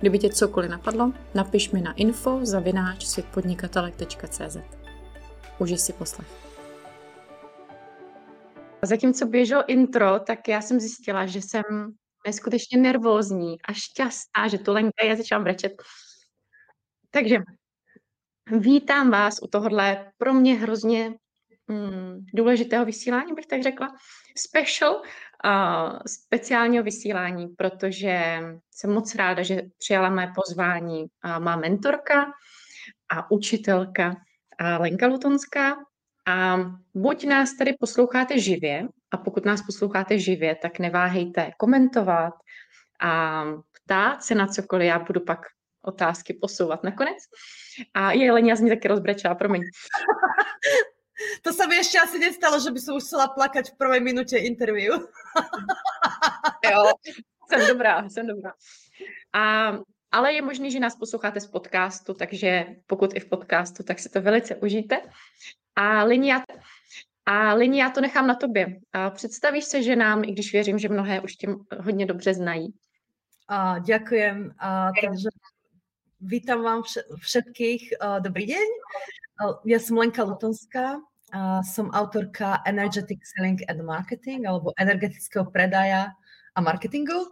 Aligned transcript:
Kdyby 0.00 0.18
tě 0.18 0.28
cokoliv 0.28 0.70
napadlo, 0.70 1.12
napiš 1.34 1.70
mi 1.70 1.80
na 1.80 1.92
info 1.92 2.40
zavináč 2.42 3.06
světpodnikatelek.cz. 3.06 4.56
Užij 5.58 5.78
si 5.78 5.92
poslech. 5.92 6.28
Zatímco 8.82 9.26
běžel 9.26 9.64
intro, 9.66 10.20
tak 10.20 10.48
já 10.48 10.60
jsem 10.60 10.80
zjistila, 10.80 11.26
že 11.26 11.42
jsem 11.42 11.62
neskutečně 12.26 12.78
nervózní 12.78 13.62
a 13.62 13.72
šťastná, 13.72 14.48
že 14.48 14.58
tu 14.58 14.72
Lenka 14.72 15.04
je 15.04 15.16
začala 15.16 15.42
brečet. 15.42 15.72
Takže 17.10 17.36
vítám 18.46 19.10
vás 19.10 19.38
u 19.42 19.46
tohohle 19.46 20.12
pro 20.18 20.34
mě 20.34 20.54
hrozně 20.54 21.14
mm, 21.66 22.26
důležitého 22.34 22.84
vysílání, 22.84 23.32
bych 23.34 23.46
tak 23.46 23.62
řekla. 23.62 23.88
Special, 24.36 25.02
speciálního 26.06 26.84
vysílání, 26.84 27.48
protože 27.48 28.40
jsem 28.70 28.92
moc 28.92 29.14
ráda, 29.14 29.42
že 29.42 29.62
přijala 29.78 30.10
mé 30.10 30.32
pozvání 30.34 31.02
uh, 31.02 31.38
má 31.38 31.56
mentorka 31.56 32.26
a 33.12 33.30
učitelka 33.30 34.08
uh, 34.08 34.80
Lenka 34.80 35.06
Lutonská. 35.06 35.76
A 36.26 36.58
buď 36.94 37.26
nás 37.26 37.56
tady 37.56 37.72
posloucháte 37.80 38.38
živě, 38.38 38.88
a 39.10 39.16
pokud 39.16 39.44
nás 39.44 39.62
posloucháte 39.62 40.18
živě, 40.18 40.54
tak 40.54 40.78
neváhejte 40.78 41.50
komentovat 41.56 42.34
a 43.00 43.44
ptát 43.72 44.22
se 44.22 44.34
na 44.34 44.46
cokoliv. 44.46 44.86
Já 44.86 44.98
budu 44.98 45.20
pak 45.20 45.40
otázky 45.82 46.34
posouvat 46.34 46.84
nakonec. 46.84 47.18
A 47.94 48.12
je 48.12 48.32
Lenia 48.32 48.56
z 48.56 48.60
ní 48.60 48.70
taky 48.70 48.88
rozbrečela, 48.88 49.34
promiň. 49.34 49.62
To 51.42 51.50
sa 51.52 51.66
mi 51.66 51.74
ešte 51.78 51.98
asi 51.98 52.18
nestalo, 52.18 52.62
že 52.62 52.70
by 52.70 52.80
som 52.80 52.94
už 52.94 53.04
chcela 53.04 53.26
plakať 53.34 53.74
v 53.74 53.78
prvej 53.78 54.00
minúte 54.00 54.38
interview. 54.38 54.94
jo, 56.70 56.82
jsem 57.50 57.66
dobrá, 57.66 58.08
jsem 58.08 58.26
dobrá. 58.26 58.52
A, 59.32 59.72
ale 60.12 60.32
je 60.32 60.42
možný, 60.42 60.70
že 60.70 60.80
nás 60.80 60.96
posloucháte 60.96 61.40
z 61.40 61.46
podcastu, 61.46 62.14
takže 62.14 62.66
pokud 62.86 63.16
i 63.16 63.20
v 63.20 63.28
podcastu, 63.28 63.82
tak 63.82 63.98
si 63.98 64.08
to 64.08 64.20
velice 64.20 64.56
užijte. 64.56 65.02
A 65.76 66.04
Linia, 66.04 66.42
a 67.26 67.54
Lini, 67.54 67.80
já 67.80 67.90
to 67.90 68.00
nechám 68.00 68.26
na 68.26 68.34
tobě. 68.34 68.80
A 68.92 69.10
představíš 69.10 69.64
se, 69.64 69.82
že 69.82 69.96
nám, 69.96 70.24
i 70.24 70.32
když 70.32 70.52
věřím, 70.52 70.78
že 70.78 70.88
mnohé 70.88 71.20
už 71.20 71.36
tě 71.36 71.48
hodně 71.78 72.06
dobře 72.06 72.34
znají. 72.34 72.74
A, 73.48 73.78
ďakujem. 73.78 74.54
A, 74.58 74.90
takže 75.04 75.28
vítam 76.20 76.62
vám 76.62 76.82
všetkých. 77.22 78.02
Dobrý 78.22 78.44
deň. 78.50 78.68
Ja 79.66 79.78
som 79.78 79.98
Lenka 79.98 80.26
Lutonská, 80.26 80.98
a 81.28 81.60
som 81.60 81.92
autorka 81.92 82.64
Energetic 82.64 83.20
Selling 83.20 83.60
and 83.68 83.84
Marketing 83.84 84.48
alebo 84.48 84.72
energetického 84.80 85.44
predaja 85.52 86.16
a 86.56 86.58
marketingu. 86.64 87.28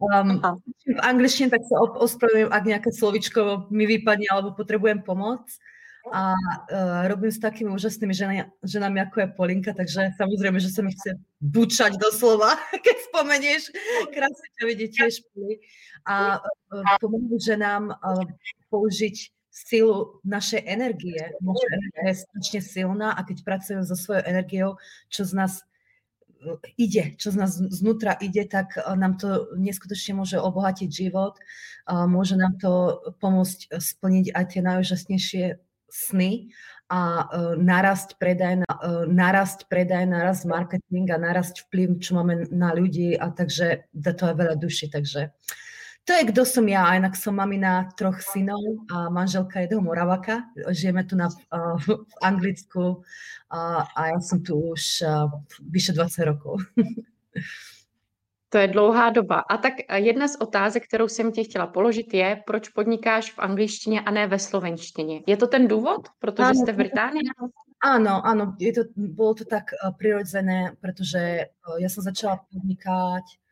Um, 0.00 0.40
v 0.86 1.00
angličtine 1.02 1.52
tak 1.52 1.62
sa 1.68 1.76
ospravedlňujem, 1.78 2.50
ak 2.50 2.64
nejaké 2.64 2.90
slovičko 2.90 3.68
mi 3.68 3.84
vypadne 3.84 4.26
alebo 4.32 4.56
potrebujem 4.56 5.04
pomoc. 5.04 5.44
A 6.12 6.36
uh, 6.36 7.08
robím 7.08 7.32
s 7.32 7.40
takými 7.40 7.72
úžasnými 7.72 8.12
ženami, 8.12 8.44
ženami 8.60 8.98
ako 9.08 9.24
je 9.24 9.28
Polinka, 9.40 9.72
takže 9.72 10.12
samozrejme, 10.20 10.60
že 10.60 10.68
sa 10.68 10.84
mi 10.84 10.92
chce 10.92 11.16
bučať 11.40 11.96
doslova, 11.96 12.60
keď 12.84 12.96
spomenieš. 13.08 13.72
Krásne 14.12 14.48
ťa 14.56 14.64
vidieť 14.68 14.90
tiež. 15.00 15.14
A 16.04 16.44
pomôžu 17.00 17.40
ženám 17.40 17.96
použiť 18.68 19.34
silu 19.54 20.18
našej 20.26 20.66
energie. 20.66 21.22
Naša 21.38 21.68
energia 21.78 22.04
je 22.10 22.22
strašne 22.26 22.60
silná 22.60 23.14
a 23.14 23.22
keď 23.22 23.46
pracujú 23.46 23.80
so 23.86 23.94
svojou 23.94 24.26
energiou, 24.26 24.70
čo 25.06 25.22
z 25.22 25.32
nás 25.38 25.62
e, 26.42 26.58
ide, 26.74 27.14
čo 27.22 27.30
z 27.30 27.38
nás 27.38 27.54
znútra 27.54 28.18
ide, 28.18 28.42
tak 28.50 28.74
e, 28.74 28.82
nám 28.98 29.14
to 29.14 29.54
neskutočne 29.54 30.18
môže 30.18 30.42
obohatiť 30.42 30.90
život, 30.90 31.38
môže 31.86 32.34
nám 32.34 32.58
to 32.58 32.98
pomôcť 33.22 33.78
splniť 33.78 34.34
aj 34.34 34.44
tie 34.50 34.60
najúžasnejšie 34.66 35.44
sny 35.86 36.50
a 36.90 37.00
e, 37.22 37.24
narast 37.62 38.18
predaj, 38.18 38.66
narast 39.06 39.70
predaj, 39.70 40.02
narast 40.10 40.50
marketing 40.50 41.14
a 41.14 41.22
narast 41.22 41.62
vplyv, 41.70 42.02
čo 42.02 42.18
máme 42.18 42.50
na 42.50 42.74
ľudí 42.74 43.14
a 43.14 43.30
takže 43.30 43.86
to 43.94 44.22
aj 44.26 44.34
veľa 44.34 44.56
duši, 44.58 44.90
takže 44.90 45.30
to 46.04 46.12
je, 46.12 46.22
kto 46.28 46.44
som 46.44 46.68
ja. 46.68 46.84
Inak 46.96 47.16
som 47.16 47.40
mamina 47.40 47.88
troch 47.96 48.20
synov 48.20 48.84
a 48.92 49.08
manželka 49.08 49.60
jedného 49.60 49.80
Moravaka. 49.80 50.44
Žijeme 50.68 51.04
tu 51.04 51.16
na, 51.16 51.28
uh, 51.28 51.80
v 51.80 52.14
Anglicku 52.22 53.00
uh, 53.00 53.82
a 53.96 54.00
ja 54.12 54.18
som 54.20 54.44
tu 54.44 54.56
už 54.76 55.00
uh, 55.00 55.32
vyše 55.72 55.96
20 55.96 56.28
rokov. 56.28 56.60
To 58.54 58.58
je 58.58 58.68
dlouhá 58.68 59.10
doba. 59.10 59.42
A 59.50 59.56
tak 59.56 59.82
jedna 59.90 60.28
z 60.28 60.36
otázek, 60.40 60.86
kterou 60.86 61.08
jsem 61.08 61.32
ti 61.32 61.44
chtěla 61.44 61.66
položit, 61.66 62.14
je, 62.14 62.42
proč 62.46 62.68
podnikáš 62.68 63.32
v 63.32 63.38
angličtině 63.38 64.00
a 64.00 64.10
ne 64.10 64.26
ve 64.26 64.38
slovenštině. 64.38 65.22
Je 65.26 65.36
to 65.36 65.46
ten 65.46 65.68
důvod, 65.68 66.08
protože 66.18 66.44
ano, 66.44 66.54
jste 66.54 66.72
v 66.72 66.76
Británii? 66.76 67.22
Áno, 67.84 68.22
áno, 68.24 68.56
je 68.56 68.72
to, 68.72 68.82
bolo 68.96 69.34
to 69.34 69.44
tak 69.44 69.76
prirodzené, 69.98 70.72
pretože 70.80 71.52
ja 71.76 71.88
som 71.92 72.00
začala 72.00 72.40
podnikať 72.48 73.43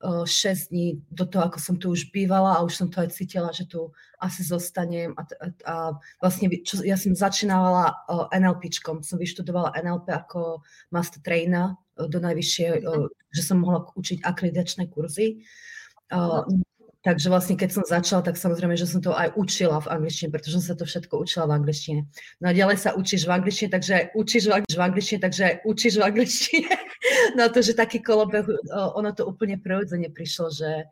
6 0.00 0.72
dní 0.72 1.04
do 1.12 1.28
toho, 1.28 1.44
ako 1.44 1.58
som 1.60 1.76
tu 1.76 1.92
už 1.92 2.08
bývala 2.08 2.56
a 2.56 2.64
už 2.64 2.72
som 2.72 2.88
to 2.88 3.04
aj 3.04 3.12
cítila, 3.12 3.52
že 3.52 3.68
tu 3.68 3.92
asi 4.16 4.40
zostanem 4.40 5.12
a, 5.12 5.22
a, 5.28 5.46
a 5.68 5.74
vlastne 6.24 6.48
čo, 6.64 6.80
ja 6.80 6.96
som 6.96 7.12
začínala 7.12 8.08
NLPčkom, 8.32 9.04
som 9.04 9.20
vyštudovala 9.20 9.76
NLP 9.76 10.08
ako 10.08 10.64
master 10.88 11.20
trainer 11.20 11.76
do 11.96 12.16
najvyššie, 12.16 12.80
že 13.28 13.42
som 13.44 13.60
mohla 13.60 13.84
učiť 13.92 14.24
akreditačné 14.24 14.88
kurzy. 14.88 15.44
Takže 17.00 17.32
vlastne 17.32 17.56
keď 17.56 17.70
som 17.72 17.84
začala, 17.88 18.20
tak 18.20 18.36
samozrejme, 18.36 18.76
že 18.76 18.84
som 18.84 19.00
to 19.00 19.16
aj 19.16 19.32
učila 19.32 19.80
v 19.80 19.88
angličtine, 19.88 20.28
pretože 20.28 20.60
som 20.60 20.64
sa 20.68 20.76
to 20.76 20.84
všetko 20.84 21.16
učila 21.16 21.48
v 21.48 21.56
angličtine. 21.56 22.00
No 22.44 22.46
a 22.48 22.52
ďalej 22.52 22.76
sa 22.76 22.92
učíš 22.92 23.24
v 23.24 23.40
angličtine, 23.40 23.72
takže 23.72 24.12
učíš 24.12 24.52
v 24.52 24.80
angličtine, 24.84 25.20
takže 25.24 25.64
učíš 25.64 25.94
v 25.96 26.04
angličtine. 26.04 26.72
No 27.30 27.48
to, 27.48 27.64
že 27.64 27.78
taký 27.78 28.04
kolobeh, 28.04 28.44
ono 28.74 29.16
to 29.16 29.24
úplne 29.24 29.56
prirodzene 29.56 30.12
prišlo, 30.12 30.52
že 30.52 30.84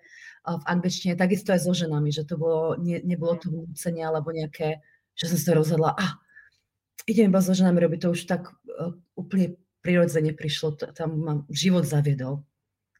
v 0.46 0.64
angličtine, 0.64 1.18
takisto 1.18 1.52
aj 1.52 1.68
so 1.68 1.76
ženami, 1.76 2.08
že 2.08 2.24
to 2.24 2.40
bolo, 2.40 2.80
ne, 2.80 3.04
nebolo 3.04 3.36
to 3.36 3.52
vnúcenie 3.52 4.08
alebo 4.08 4.32
nejaké, 4.32 4.80
že 5.12 5.28
som 5.28 5.36
sa 5.36 5.52
rozhodla, 5.52 5.92
a 5.92 6.16
idem 7.04 7.28
iba 7.28 7.44
so 7.44 7.52
ženami 7.52 7.84
robiť, 7.84 8.00
to 8.00 8.08
už 8.16 8.24
tak 8.24 8.48
úplne 9.20 9.60
prirodzene 9.84 10.32
prišlo, 10.32 10.80
tam 10.96 11.10
mám 11.20 11.38
život 11.52 11.84
zaviedol 11.84 12.47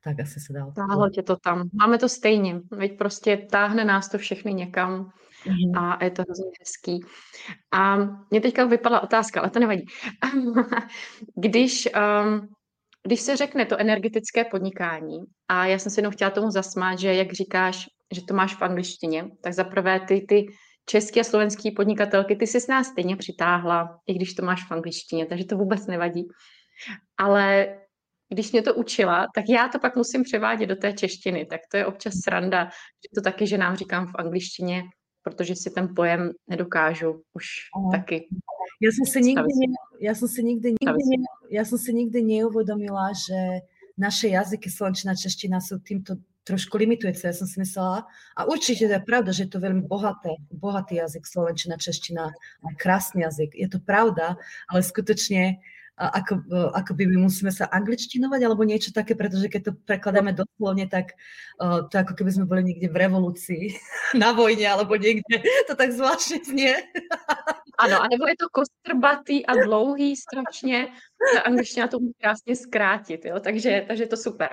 tak 0.05 0.21
asi 0.21 0.41
se 0.41 0.53
dá. 0.53 0.71
Táhlo 0.71 1.11
tě 1.11 1.23
to 1.23 1.37
tam. 1.37 1.69
Máme 1.81 1.99
to 1.99 2.09
stejně. 2.09 2.61
Veď 2.71 2.99
prostě 2.99 3.37
táhne 3.37 3.85
nás 3.85 4.09
to 4.09 4.19
všechny 4.19 4.55
někam 4.55 5.11
mm. 5.47 5.79
a 5.79 6.05
je 6.05 6.11
to 6.11 6.23
hrozně 6.23 6.51
hezký. 6.61 7.01
A 7.73 7.97
mě 8.31 8.41
teďka 8.41 8.65
vypadla 8.65 9.01
otázka, 9.01 9.41
ale 9.41 9.51
to 9.51 9.59
nevadí. 9.59 9.85
když, 11.37 11.89
um, 12.23 12.49
když 13.07 13.21
se 13.21 13.37
řekne 13.37 13.67
to 13.67 13.81
energetické 13.81 14.45
podnikání, 14.45 15.19
a 15.49 15.67
já 15.67 15.79
jsem 15.79 15.93
si 15.93 16.01
jenom 16.01 16.13
chtěla 16.13 16.31
tomu 16.31 16.51
zasmát, 16.51 16.99
že 16.99 17.15
jak 17.15 17.33
říkáš, 17.33 17.87
že 18.15 18.23
to 18.25 18.35
máš 18.35 18.55
v 18.55 18.63
angličtině, 18.63 19.25
tak 19.43 19.53
zaprvé 19.53 20.01
ty, 20.01 20.25
ty 20.29 20.47
české 20.87 21.21
a 21.21 21.25
slovenské 21.25 21.71
podnikatelky, 21.77 22.37
ty 22.37 22.47
jsi 22.47 22.61
s 22.61 22.67
nás 22.67 22.87
stejně 22.87 23.17
přitáhla, 23.17 24.01
i 24.07 24.15
když 24.15 24.35
to 24.35 24.45
máš 24.45 24.69
v 24.69 24.73
angličtině, 24.73 25.27
takže 25.27 25.45
to 25.45 25.57
vůbec 25.57 25.87
nevadí. 25.87 26.29
Ale 27.19 27.77
když 28.29 28.53
mě 28.53 28.63
to 28.63 28.75
učila, 28.75 29.27
tak 29.35 29.45
já 29.49 29.69
to 29.69 29.79
pak 29.79 29.97
musím 29.97 30.23
převádět 30.23 30.69
do 30.69 30.77
té 30.77 30.93
češtiny. 30.93 31.47
Tak 31.47 31.61
to 31.71 31.77
je 31.77 31.87
občas 31.87 32.15
sranda, 32.25 32.65
že 32.65 33.09
to 33.15 33.21
taky, 33.21 33.47
že 33.47 33.59
nám 33.59 33.77
říkám 33.77 34.07
v 34.07 34.15
angličtině, 34.15 34.83
protože 35.23 35.57
si 35.57 35.71
ten 35.71 35.95
pojem 35.97 36.31
nedokážu 36.49 37.23
už 37.35 37.45
Aha. 37.77 37.91
taky. 37.93 38.29
Ja 38.79 38.95
som 38.95 39.07
si 39.11 39.19
nikdy, 39.21 39.43
ne, 39.43 39.81
ja 39.99 40.15
som 40.15 40.29
si 40.31 40.39
nikdy, 40.45 40.79
nikdy 40.79 41.03
ne, 41.19 41.27
ja 41.51 41.67
som 41.67 41.81
si 41.81 41.91
nikdy 41.91 42.23
neuvedomila, 42.23 43.11
že 43.11 43.67
naše 43.99 44.31
jazyky 44.31 44.71
slovenčina 44.71 45.19
čeština 45.19 45.59
sú 45.59 45.83
týmto 45.83 46.23
trošku 46.47 46.79
limitujúce. 46.79 47.27
Ja 47.27 47.35
som 47.35 47.51
si 47.51 47.59
myslela, 47.61 48.07
a 48.39 48.41
určite 48.47 48.87
to 48.87 48.95
je 48.97 49.05
pravda, 49.05 49.35
že 49.35 49.45
je 49.45 49.53
to 49.53 49.61
veľmi 49.61 49.85
bohaté, 49.91 50.39
bohatý 50.49 51.03
jazyk 51.03 51.27
slovenčina, 51.27 51.77
čeština, 51.77 52.31
krásny 52.79 53.27
jazyk. 53.27 53.59
Je 53.59 53.69
to 53.69 53.83
pravda, 53.83 54.39
ale 54.71 54.81
skutočne 54.81 55.59
ako, 55.99 56.47
ako 56.79 56.93
by 56.95 57.05
my 57.11 57.27
musíme 57.27 57.51
sa 57.51 57.67
angličtinovať 57.67 58.41
alebo 58.47 58.63
niečo 58.63 58.95
také, 58.95 59.19
pretože 59.19 59.51
keď 59.51 59.61
to 59.67 59.73
prekladáme 59.83 60.31
doslovne, 60.31 60.87
tak 60.87 61.19
uh, 61.59 61.91
to 61.91 61.95
ako 61.99 62.15
keby 62.15 62.31
sme 62.31 62.47
boli 62.47 62.63
niekde 62.63 62.87
v 62.87 63.01
revolúcii, 63.03 63.75
na 64.23 64.31
vojne 64.31 64.67
alebo 64.71 64.95
niekde. 64.95 65.43
To 65.67 65.75
tak 65.75 65.91
zvláštne 65.91 66.47
znie. 66.47 66.79
Ano, 67.79 68.03
anebo 68.03 68.27
je 68.27 68.37
to 68.37 68.47
kostrbatý 68.51 69.47
a 69.47 69.55
dlouhý 69.55 70.17
strašně. 70.17 70.89
Angličtina 71.45 71.87
to 71.87 71.99
může 71.99 72.13
krásně 72.21 72.57
zkrátit? 72.57 73.27
Takže, 73.41 73.85
takže 73.89 74.07
to 74.07 74.17
super. 74.17 74.49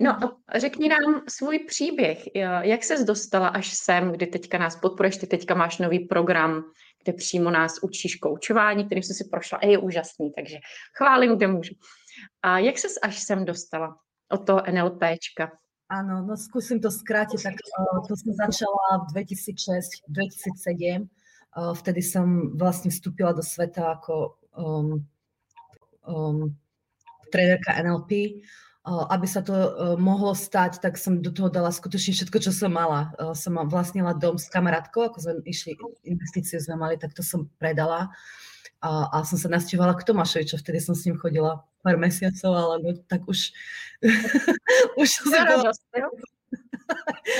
No 0.00 0.18
řekni 0.54 0.88
nám 0.88 1.22
svůj 1.28 1.58
příběh. 1.58 2.18
Jak 2.60 2.84
ses 2.84 3.04
dostala 3.04 3.48
až 3.48 3.74
sem, 3.74 4.12
kdy 4.12 4.26
teďka 4.26 4.58
nás 4.58 4.76
podporuješ, 4.76 5.16
ty 5.16 5.26
teďka 5.26 5.54
máš 5.54 5.78
nový 5.78 5.98
program, 5.98 6.64
kde 7.04 7.12
přímo 7.12 7.50
nás 7.50 7.78
učíš 7.82 8.16
koučování, 8.16 8.84
kterým 8.84 9.02
jsi 9.02 9.14
si 9.14 9.24
prošla 9.24 9.58
a 9.58 9.66
je 9.66 9.78
úžasný, 9.78 10.32
takže 10.32 10.58
chválím, 10.96 11.36
kde 11.36 11.46
můžu. 11.46 11.74
A 12.42 12.58
jak 12.58 12.78
ses 12.78 12.92
až 13.02 13.18
sem 13.22 13.44
dostala 13.44 13.96
od 14.30 14.46
toho 14.46 14.62
NLPčka? 14.70 15.52
Áno, 15.84 16.24
no 16.24 16.32
skúsim 16.32 16.80
to 16.80 16.88
skrátiť. 16.88 17.44
Tak 17.44 17.54
uh, 17.60 18.00
to 18.08 18.16
som 18.16 18.32
začala 18.32 19.04
v 19.12 19.20
2006-2007 19.20 21.12
vtedy 21.54 22.02
som 22.02 22.50
vlastne 22.58 22.90
vstúpila 22.90 23.30
do 23.30 23.42
sveta 23.42 23.94
ako 23.94 24.42
um, 24.58 25.06
um, 26.02 26.50
trénerka 27.30 27.78
NLP. 27.78 28.42
Aby 28.84 29.24
sa 29.24 29.40
to 29.40 29.56
mohlo 29.96 30.36
stať, 30.36 30.76
tak 30.84 31.00
som 31.00 31.24
do 31.24 31.32
toho 31.32 31.48
dala 31.48 31.72
skutočne 31.72 32.12
všetko, 32.12 32.36
čo 32.36 32.52
som 32.52 32.68
mala. 32.68 33.16
Som 33.32 33.56
vlastnila 33.64 34.12
dom 34.12 34.36
s 34.36 34.52
kamarátkou, 34.52 35.08
ako 35.08 35.18
sme 35.24 35.32
išli, 35.48 35.80
investície 36.04 36.60
sme 36.60 36.76
mali, 36.76 37.00
tak 37.00 37.16
to 37.16 37.24
som 37.24 37.48
predala. 37.56 38.12
A, 38.84 39.08
a 39.08 39.16
som 39.24 39.40
sa 39.40 39.48
nasťahovala 39.48 39.96
k 39.96 40.04
Tomášovi, 40.04 40.44
čo 40.44 40.60
vtedy 40.60 40.84
som 40.84 40.92
s 40.92 41.08
ním 41.08 41.16
chodila 41.16 41.64
pár 41.80 41.96
mesiacov, 41.96 42.52
ale 42.52 42.74
no, 42.84 42.90
tak 43.08 43.24
už... 43.24 43.56
už 45.00 45.08
som 45.08 45.32
bola... 45.32 45.72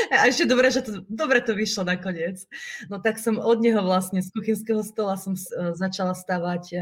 A 0.09 0.25
ešte 0.25 0.49
dobre, 0.49 0.73
že 0.73 0.81
to, 0.81 1.05
dobre 1.05 1.45
to 1.45 1.53
vyšlo 1.53 1.85
nakoniec. 1.85 2.41
No 2.89 2.97
tak 3.05 3.21
som 3.21 3.37
od 3.37 3.61
neho 3.61 3.85
vlastne 3.85 4.25
z 4.25 4.33
kuchynského 4.33 4.81
stola 4.81 5.21
som 5.21 5.37
začala 5.77 6.17
stavať 6.17 6.81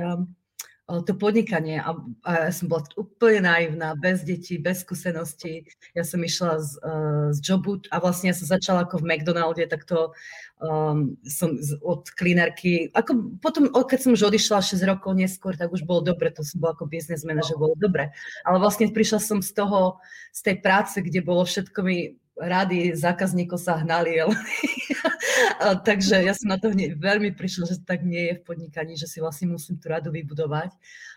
to 0.87 1.14
podnikanie 1.14 1.79
a, 1.79 1.94
a 2.26 2.50
ja 2.50 2.52
som 2.52 2.67
bola 2.67 2.82
úplne 2.99 3.46
naivná, 3.46 3.94
bez 3.94 4.26
detí, 4.26 4.58
bez 4.58 4.82
skúseností. 4.82 5.62
Ja 5.94 6.02
som 6.02 6.19
išla 6.19 6.58
z, 6.58 6.70
uh, 6.82 7.29
z 7.31 7.38
jobu 7.38 7.79
a 7.88 8.02
vlastne 8.02 8.29
ja 8.29 8.37
som 8.37 8.50
začala 8.50 8.84
ako 8.84 8.99
v 9.00 9.06
McDonalde, 9.14 9.64
tak 9.70 9.87
to 9.87 10.11
um, 10.58 11.14
som 11.23 11.55
z, 11.62 11.79
od 11.87 12.11
klinerky. 12.19 12.90
Ako 12.99 13.38
potom, 13.38 13.70
keď 13.70 13.99
som 14.02 14.12
už 14.19 14.26
odišla 14.26 14.58
6 14.58 14.82
rokov 14.82 15.14
neskôr, 15.14 15.55
tak 15.55 15.70
už 15.70 15.87
bolo 15.87 16.02
dobre, 16.02 16.34
to 16.34 16.43
som 16.43 16.58
bola 16.58 16.75
ako 16.75 16.90
biznes 16.90 17.23
manažer, 17.23 17.55
bolo 17.55 17.79
dobre. 17.79 18.11
Ale 18.43 18.58
vlastne 18.58 18.90
prišla 18.90 19.23
som 19.23 19.38
z 19.38 19.55
toho, 19.55 20.02
z 20.34 20.40
tej 20.50 20.56
práce, 20.61 20.99
kde 20.99 21.23
bolo 21.23 21.46
všetko 21.46 21.79
mi 21.87 22.19
rady 22.37 22.96
zákazníkov 22.96 23.61
sa 23.61 23.81
hnali. 23.81 24.20
Ale 24.20 24.34
Takže 25.87 26.23
ja 26.23 26.34
som 26.34 26.50
na 26.50 26.58
to 26.58 26.73
hneď 26.73 26.99
veľmi 26.99 27.34
prišla, 27.34 27.64
že 27.69 27.76
tak 27.82 28.02
nie 28.02 28.32
je 28.32 28.34
v 28.40 28.44
podnikaní, 28.46 28.99
že 28.99 29.06
si 29.06 29.19
vlastne 29.23 29.50
musím 29.50 29.79
tú 29.79 29.90
radu 29.90 30.11
vybudovať 30.11 30.75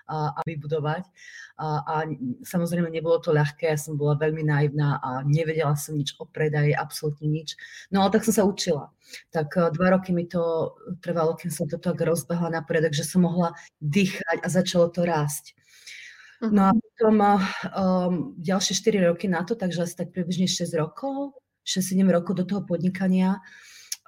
a, 0.07 0.33
a 0.35 0.39
vybudovať. 0.45 1.03
A, 1.55 1.67
a 1.87 1.95
samozrejme 2.43 2.91
nebolo 2.91 3.15
to 3.23 3.31
ľahké, 3.31 3.71
ja 3.71 3.79
som 3.79 3.95
bola 3.95 4.19
veľmi 4.19 4.43
naivná 4.43 4.99
a 4.99 5.23
nevedela 5.23 5.71
som 5.79 5.95
nič 5.95 6.19
o 6.19 6.27
predaji, 6.27 6.75
absolútne 6.75 7.31
nič. 7.31 7.55
No 7.95 8.03
ale 8.03 8.11
tak 8.11 8.27
som 8.27 8.35
sa 8.35 8.43
učila. 8.43 8.91
Tak 9.31 9.55
e, 9.55 9.71
dva 9.71 9.95
roky 9.95 10.11
mi 10.11 10.27
to 10.27 10.75
trvalo, 10.99 11.39
kým 11.39 11.47
som 11.47 11.63
to 11.71 11.79
tak 11.79 11.95
rozbehla 11.95 12.51
na 12.51 12.61
predok, 12.61 12.91
že 12.91 13.07
som 13.07 13.23
mohla 13.23 13.55
dýchať 13.79 14.43
a 14.43 14.47
začalo 14.51 14.91
to 14.91 15.07
rásť. 15.07 15.55
No 16.43 16.61
a 16.67 16.71
mhm. 16.75 16.79
potom 16.83 17.15
um, 17.23 18.13
ďalšie 18.35 18.75
4 18.75 19.07
roky 19.07 19.31
na 19.31 19.47
to, 19.47 19.55
takže 19.55 19.87
asi 19.87 19.95
tak 19.95 20.11
približne 20.11 20.51
6 20.51 20.67
rokov, 20.75 21.39
6-7 21.63 22.03
rokov 22.11 22.33
do 22.35 22.45
toho 22.45 22.61
podnikania 22.67 23.39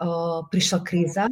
uh, 0.02 0.44
prišla 0.52 0.80
kríza. 0.84 1.26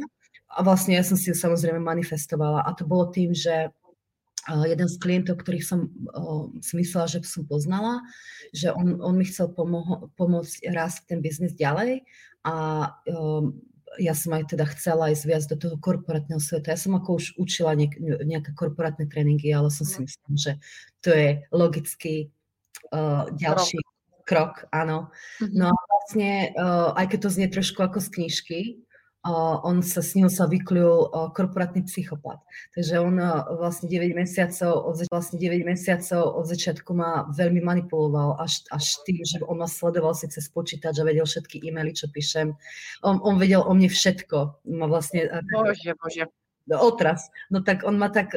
A 0.56 0.58
vlastne 0.64 0.96
ja 0.96 1.04
som 1.04 1.20
si 1.20 1.28
ju 1.28 1.36
samozrejme 1.36 1.76
manifestovala. 1.78 2.64
A 2.64 2.72
to 2.72 2.88
bolo 2.88 3.12
tým, 3.12 3.36
že 3.36 3.68
uh, 3.68 4.64
jeden 4.64 4.88
z 4.88 4.96
klientov, 4.96 5.44
ktorých 5.44 5.66
som 5.68 5.92
uh, 6.16 6.48
si 6.64 6.80
myslela, 6.80 7.12
že 7.12 7.20
som 7.28 7.44
poznala, 7.44 8.00
že 8.56 8.72
on, 8.72 8.96
on 9.04 9.20
mi 9.20 9.28
chcel 9.28 9.52
pomo- 9.52 10.08
pomôcť 10.16 10.64
rásť 10.72 11.12
ten 11.12 11.20
biznis 11.20 11.52
ďalej. 11.52 12.08
A 12.48 12.88
um, 13.12 13.52
ja 13.98 14.12
som 14.12 14.34
aj 14.36 14.52
teda 14.52 14.66
chcela 14.76 15.14
ísť 15.14 15.24
viac 15.24 15.44
do 15.46 15.56
toho 15.56 15.76
korporátneho 15.78 16.42
sveta. 16.42 16.74
Ja 16.74 16.78
som 16.78 16.98
ako 16.98 17.22
už 17.22 17.24
učila 17.40 17.72
niek- 17.78 17.96
nejaké 18.02 18.52
korporátne 18.52 19.06
tréningy, 19.08 19.50
ale 19.54 19.70
som 19.72 19.86
si 19.86 20.02
mhm. 20.02 20.06
myslím, 20.06 20.34
že 20.36 20.52
to 21.00 21.10
je 21.14 21.28
logický 21.54 22.14
uh, 22.92 23.30
ďalší 23.34 23.78
krok, 24.26 24.66
áno. 24.74 25.14
Mhm. 25.38 25.54
No 25.54 25.66
a 25.70 25.78
vlastne, 25.90 26.52
uh, 26.58 26.90
aj 26.98 27.06
keď 27.14 27.18
to 27.22 27.30
znie 27.30 27.48
trošku 27.48 27.80
ako 27.80 27.98
z 28.02 28.08
knižky, 28.10 28.60
on 29.34 29.82
sa 29.82 30.04
s 30.04 30.14
ním 30.14 30.30
sa 30.30 30.46
vykľul 30.46 31.10
uh, 31.10 31.32
korporátny 31.34 31.82
psychopat. 31.88 32.38
Takže 32.76 33.00
on 33.00 33.18
vlastne 33.58 33.90
9 33.90 34.14
mesiacov, 34.14 34.86
od, 34.86 34.96
vlastne 35.10 35.40
9 35.40 35.66
mesiacov 35.66 36.36
od 36.36 36.44
začiatku 36.46 36.90
ma 36.94 37.26
veľmi 37.34 37.64
manipuloval, 37.64 38.38
až, 38.38 38.62
až 38.70 39.02
tým, 39.08 39.24
že 39.26 39.42
on 39.42 39.58
ma 39.62 39.68
sledoval 39.68 40.14
si 40.14 40.30
cez 40.30 40.46
počítač 40.52 41.00
a 41.00 41.06
vedel 41.06 41.26
všetky 41.26 41.64
e-maily, 41.64 41.96
čo 41.96 42.06
píšem. 42.12 42.54
On, 43.02 43.18
on 43.22 43.40
vedel 43.40 43.64
o 43.64 43.72
mne 43.72 43.90
všetko. 43.90 44.66
Ma 44.76 44.86
vlastne, 44.86 45.26
bože, 45.50 45.92
bože. 45.98 46.24
Otras. 46.66 47.30
No 47.50 47.62
tak 47.62 47.86
on 47.86 47.94
ma 47.94 48.10
tak 48.10 48.34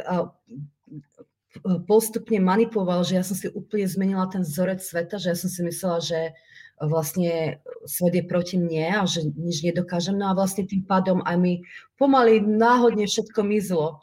postupne 1.89 2.37
manipuloval, 2.39 3.01
že 3.01 3.17
ja 3.17 3.23
som 3.25 3.33
si 3.33 3.49
úplne 3.49 3.89
zmenila 3.89 4.29
ten 4.29 4.45
vzorec 4.45 4.79
sveta, 4.79 5.17
že 5.17 5.33
ja 5.33 5.37
som 5.37 5.49
si 5.49 5.65
myslela, 5.65 5.97
že 5.99 6.37
vlastne 6.79 7.59
svet 7.83 8.15
je 8.15 8.23
proti 8.23 8.55
mne 8.55 9.03
a 9.03 9.03
že 9.03 9.27
nič 9.35 9.63
nedokážem. 9.63 10.15
No 10.15 10.31
a 10.31 10.37
vlastne 10.37 10.63
tým 10.63 10.87
pádom 10.87 11.19
aj 11.27 11.35
mi 11.35 11.53
pomaly 11.99 12.39
náhodne 12.39 13.05
všetko 13.05 13.43
mizlo. 13.43 13.99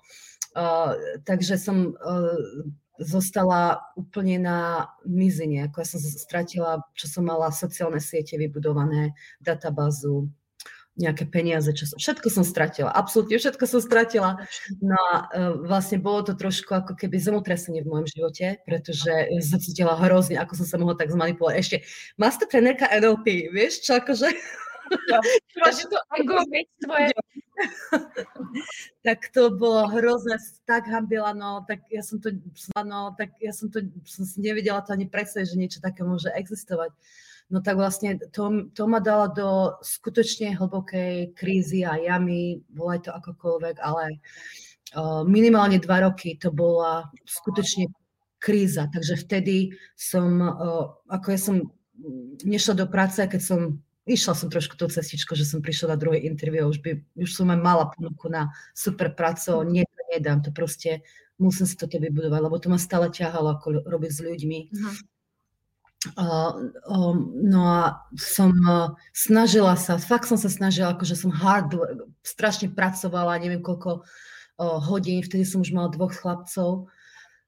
Uh, 0.57 0.97
takže 1.29 1.61
som 1.61 1.93
uh, 1.93 2.37
zostala 2.97 3.81
úplne 3.97 4.41
na 4.41 4.89
mizine. 5.05 5.69
Ako 5.69 5.85
ja 5.85 5.87
som 5.89 6.01
stratila, 6.01 6.81
čo 6.97 7.09
som 7.09 7.29
mala 7.29 7.53
sociálne 7.53 8.01
siete 8.01 8.41
vybudované, 8.41 9.13
databázu, 9.41 10.33
nejaké 10.97 11.29
peniaze, 11.29 11.69
čo 11.77 11.85
som, 11.85 12.01
všetko 12.01 12.29
som 12.33 12.45
stratila, 12.45 12.89
absolútne 12.89 13.37
všetko 13.37 13.65
som 13.69 13.81
stratila. 13.85 14.41
No 14.81 14.97
a 14.97 15.13
uh, 15.29 15.53
vlastne 15.61 16.01
bolo 16.01 16.25
to 16.25 16.33
trošku 16.33 16.73
ako 16.73 16.97
keby 16.97 17.21
zemotresenie 17.21 17.85
v 17.85 17.93
mojom 17.93 18.09
živote, 18.09 18.65
pretože 18.65 19.13
som 19.45 19.61
cítila 19.61 19.97
hrozne, 20.01 20.41
ako 20.41 20.65
som 20.65 20.67
sa 20.67 20.77
mohla 20.81 20.97
tak 20.97 21.13
zmanipulovať. 21.13 21.57
Ešte, 21.61 21.77
master 22.17 22.49
trenerka 22.49 22.89
NLP, 22.89 23.53
vieš 23.53 23.85
čo, 23.85 24.01
akože... 24.01 24.33
Ja, 25.13 25.19
to 25.93 25.99
ego 26.17 26.41
tvoje. 26.81 27.13
tak 29.07 29.33
to 29.33 29.53
bolo 29.53 29.89
hrozné, 29.89 30.37
tak 30.69 30.89
hambila, 30.89 31.33
no, 31.33 31.65
tak 31.65 31.85
ja 31.89 32.05
som 32.05 32.21
to, 32.21 32.37
no, 32.85 33.17
tak 33.17 33.33
ja 33.41 33.53
som 33.53 33.73
to, 33.73 33.85
som 34.05 34.25
si 34.29 34.45
nevedela 34.45 34.85
to 34.85 34.93
ani 34.93 35.09
predstaviť, 35.09 35.47
že 35.49 35.61
niečo 35.61 35.81
také 35.81 36.05
môže 36.05 36.29
existovať 36.33 36.93
no 37.51 37.63
tak 37.63 37.79
vlastne 37.79 38.19
to, 38.35 38.71
to 38.75 38.83
ma 38.91 38.99
dala 38.99 39.31
do 39.31 39.79
skutočne 39.83 40.59
hlbokej 40.59 41.37
krízy 41.39 41.87
a 41.87 41.95
jamy, 41.97 42.63
volaj 42.75 43.07
to 43.07 43.11
akokoľvek, 43.15 43.77
ale 43.83 44.19
minimálne 45.27 45.79
dva 45.79 46.09
roky 46.11 46.39
to 46.39 46.51
bola 46.51 47.11
skutočne 47.27 47.91
kríza. 48.39 48.87
Takže 48.91 49.15
vtedy 49.19 49.75
som, 49.99 50.43
ako 51.11 51.27
ja 51.31 51.41
som 51.41 51.57
nešla 52.45 52.75
do 52.83 52.87
práce, 52.87 53.19
keď 53.19 53.43
som 53.43 53.61
išla 54.07 54.39
som 54.39 54.49
trošku 54.49 54.79
tou 54.79 54.87
cestičkou, 54.87 55.35
že 55.35 55.43
som 55.43 55.59
prišla 55.59 55.95
na 55.95 55.99
druhé 55.99 56.23
interview, 56.23 56.71
už, 56.71 56.79
by, 56.79 57.03
už 57.19 57.31
som 57.35 57.51
aj 57.51 57.59
mala 57.59 57.91
ponuku 57.91 58.31
na 58.31 58.55
super 58.71 59.11
prácu, 59.11 59.67
nie, 59.67 59.83
to 59.83 60.03
nedám, 60.15 60.39
to 60.47 60.55
proste 60.55 61.03
musím 61.43 61.67
si 61.67 61.75
toto 61.75 61.99
vybudovať, 61.99 62.41
lebo 62.41 62.57
to 62.63 62.71
ma 62.71 62.79
stále 62.79 63.11
ťahalo, 63.11 63.59
ako 63.59 63.83
robiť 63.83 64.11
s 64.15 64.21
ľuďmi. 64.23 64.59
Uh-huh. 64.71 64.95
Um, 66.15 67.33
no 67.35 67.67
a 67.67 68.07
som 68.15 68.55
uh, 68.63 68.95
snažila 69.11 69.75
sa, 69.75 69.99
fakt 69.99 70.29
som 70.31 70.39
sa 70.39 70.47
snažila, 70.47 70.95
akože 70.95 71.19
som 71.19 71.35
hard, 71.35 71.75
strašne 72.23 72.71
pracovala, 72.71 73.41
neviem 73.43 73.65
koľko 73.65 74.07
hodín, 74.59 75.21
vtedy 75.21 75.45
som 75.45 75.61
už 75.61 75.73
mala 75.77 75.93
dvoch 75.93 76.17
chlapcov. 76.17 76.89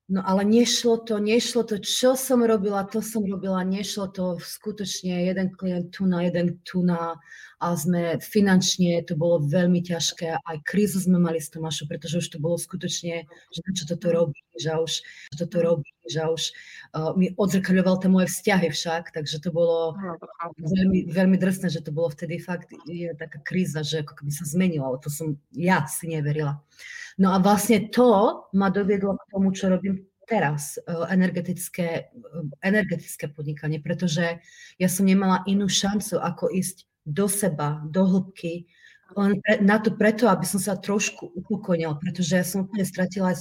No 0.08 0.24
ale 0.24 0.40
nešlo 0.44 1.04
to, 1.04 1.20
nešlo 1.20 1.68
to, 1.68 1.76
čo 1.84 2.16
som 2.16 2.40
robila, 2.40 2.80
to 2.88 3.04
som 3.04 3.28
robila, 3.28 3.60
nešlo 3.60 4.08
to. 4.08 4.40
Skutočne 4.40 5.28
jeden 5.28 5.52
klient 5.52 5.92
tu 5.92 6.08
na 6.08 6.24
jeden 6.24 6.56
tu 6.64 6.80
na 6.80 7.20
a 7.60 7.76
sme 7.76 8.16
finančne, 8.22 9.04
to 9.04 9.18
bolo 9.18 9.42
veľmi 9.42 9.82
ťažké, 9.82 10.40
aj 10.40 10.56
krízu 10.62 11.02
sme 11.02 11.18
mali 11.18 11.42
s 11.42 11.50
Tomášom, 11.50 11.90
pretože 11.90 12.22
už 12.22 12.28
to 12.30 12.38
bolo 12.38 12.54
skutočne, 12.54 13.26
že 13.26 13.60
čo 13.74 13.84
toto 13.84 14.14
robí, 14.14 14.40
že 14.56 14.72
už 14.78 15.02
toto 15.34 15.58
robí, 15.60 15.90
že 16.08 16.24
už 16.24 16.42
uh, 16.96 17.12
mi 17.14 17.30
odzrkadľoval 17.36 18.00
tie 18.00 18.10
moje 18.10 18.26
vzťahy 18.32 18.68
však, 18.72 19.12
takže 19.12 19.38
to 19.44 19.52
bolo 19.52 19.94
veľmi, 20.58 21.12
veľmi 21.12 21.36
drsné, 21.36 21.68
že 21.68 21.84
to 21.84 21.92
bolo 21.92 22.10
vtedy 22.10 22.40
fakt 22.40 22.72
je 22.88 23.12
taká 23.14 23.38
kríza, 23.44 23.84
že 23.84 24.02
ako 24.02 24.24
keby 24.24 24.32
sa 24.32 24.44
zmenilo, 24.48 24.84
ale 24.88 24.98
to 24.98 25.12
som 25.12 25.36
ja 25.52 25.84
si 25.86 26.08
neverila. 26.08 26.58
No 27.18 27.34
a 27.34 27.42
vlastne 27.42 27.90
to 27.90 28.42
ma 28.54 28.70
doviedlo 28.70 29.18
k 29.18 29.28
tomu, 29.30 29.50
čo 29.52 29.68
robím 29.68 30.08
teraz 30.28 30.76
energetické, 31.08 32.12
energetické 32.60 33.32
podnikanie, 33.32 33.80
pretože 33.80 34.38
ja 34.76 34.88
som 34.88 35.08
nemala 35.08 35.40
inú 35.48 35.66
šancu, 35.66 36.20
ako 36.20 36.52
ísť 36.52 36.84
do 37.08 37.24
seba, 37.24 37.80
do 37.88 38.04
hĺbky, 38.04 38.68
len 39.16 39.40
pre, 39.40 39.64
na 39.64 39.80
to 39.80 39.96
preto, 39.96 40.28
aby 40.28 40.44
som 40.44 40.60
sa 40.60 40.76
trošku 40.76 41.32
upokojila, 41.32 41.96
pretože 41.96 42.36
ja 42.36 42.44
som 42.44 42.68
úplne 42.68 42.84
stratila 42.84 43.32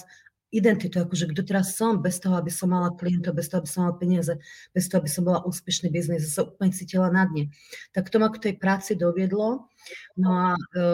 identitu, 0.47 1.03
akože 1.03 1.35
kto 1.35 1.41
teraz 1.43 1.75
som, 1.75 1.99
bez 1.99 2.23
toho, 2.23 2.39
aby 2.39 2.47
som 2.47 2.71
mala 2.71 2.95
klientov, 2.95 3.35
bez 3.35 3.51
toho, 3.51 3.59
aby 3.59 3.69
som 3.69 3.83
mala 3.83 3.99
peniaze, 3.99 4.33
bez 4.71 4.87
toho, 4.87 5.03
aby 5.03 5.11
som 5.11 5.27
bola 5.27 5.43
úspešný 5.43 5.91
biznis, 5.91 6.31
som 6.31 6.47
úplne 6.47 6.71
cítila 6.71 7.11
na 7.11 7.27
dne. 7.27 7.51
Tak 7.91 8.07
to 8.07 8.15
ma 8.15 8.31
k 8.31 8.39
tej 8.39 8.53
práci 8.55 8.95
doviedlo. 8.95 9.67
No 10.15 10.29
a 10.31 10.47
e, 10.55 10.89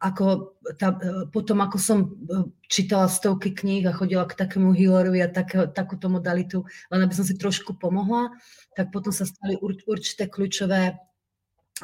ako 0.00 0.56
tá, 0.80 0.96
e, 0.96 1.28
potom, 1.28 1.60
ako 1.60 1.76
som 1.76 1.98
e, 2.04 2.08
čítala 2.72 3.08
stovky 3.12 3.52
kníh 3.52 3.84
a 3.84 3.96
chodila 3.96 4.24
k 4.24 4.36
takému 4.36 4.72
healerovi 4.72 5.20
a 5.20 5.28
tak, 5.28 5.52
takúto 5.76 6.08
modalitu, 6.08 6.64
len 6.88 7.00
aby 7.04 7.12
som 7.12 7.24
si 7.24 7.36
trošku 7.36 7.76
pomohla, 7.76 8.32
tak 8.72 8.88
potom 8.92 9.12
sa 9.12 9.28
stali 9.28 9.60
ur, 9.60 9.76
určité 9.84 10.24
kľúčové 10.24 10.96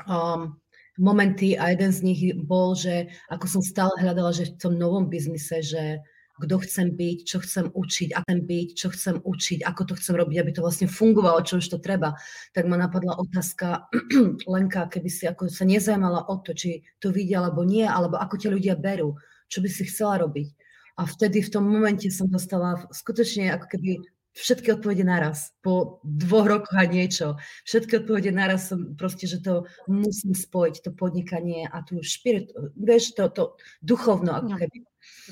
um, 0.08 0.56
momenty 0.96 1.56
a 1.60 1.72
jeden 1.72 1.92
z 1.92 2.00
nich 2.04 2.20
bol, 2.37 2.72
že 2.72 3.08
ako 3.28 3.60
som 3.60 3.62
stále 3.64 3.92
hľadala, 4.00 4.32
že 4.32 4.52
v 4.52 4.60
tom 4.60 4.75
novom 4.76 5.08
biznise, 5.08 5.60
že 5.64 6.04
kto 6.40 6.56
chcem 6.64 6.97
byť, 6.97 7.18
čo 7.28 7.38
chcem 7.44 7.66
učiť, 7.68 8.09
ako 8.16 8.25
chcem 8.25 8.40
byť, 8.49 8.68
čo 8.73 8.88
chcem 8.90 9.16
učiť, 9.20 9.59
ako 9.68 9.82
to 9.85 9.94
chcem 10.00 10.14
robiť, 10.16 10.37
aby 10.40 10.50
to 10.56 10.64
vlastne 10.64 10.88
fungovalo, 10.88 11.44
čo 11.44 11.61
už 11.61 11.66
to 11.68 11.78
treba, 11.78 12.16
tak 12.56 12.64
ma 12.64 12.80
napadla 12.80 13.20
otázka, 13.20 13.92
Lenka, 14.52 14.88
keby 14.88 15.11
si 15.12 15.28
ako 15.28 15.52
sa 15.52 15.68
nezajímala 15.68 16.26
o 16.32 16.40
to, 16.40 16.56
či 16.56 16.80
to 16.97 17.12
vidia 17.12 17.44
alebo 17.44 17.61
nie, 17.62 17.85
alebo 17.85 18.16
ako 18.16 18.40
tie 18.40 18.49
ľudia 18.49 18.75
berú, 18.80 19.20
čo 19.52 19.61
by 19.61 19.68
si 19.68 19.85
chcela 19.85 20.25
robiť. 20.25 20.49
A 20.97 21.04
vtedy 21.04 21.44
v 21.44 21.52
tom 21.52 21.64
momente 21.68 22.09
som 22.09 22.28
dostala 22.28 22.88
skutočne 22.92 23.52
ako 23.54 23.66
keby 23.76 24.04
všetky 24.37 24.73
odpovede 24.73 25.02
naraz, 25.02 25.52
po 25.62 25.99
dvoch 26.04 26.47
rokoch 26.47 26.76
a 26.78 26.87
niečo. 26.87 27.37
Všetky 27.66 28.04
odpovede 28.04 28.30
naraz 28.30 28.70
som 28.70 28.94
proste, 28.94 29.26
že 29.26 29.42
to 29.42 29.66
musím 29.90 30.35
spojiť, 30.35 30.87
to 30.87 30.90
podnikanie 30.94 31.66
a 31.66 31.82
tu 31.82 31.99
špirit, 32.02 32.54
vieš, 32.78 33.18
to, 33.18 33.26
to 33.30 33.42
duchovno 33.82 34.38
ako 34.38 34.50
no. 34.54 34.59
keby. 34.59 34.76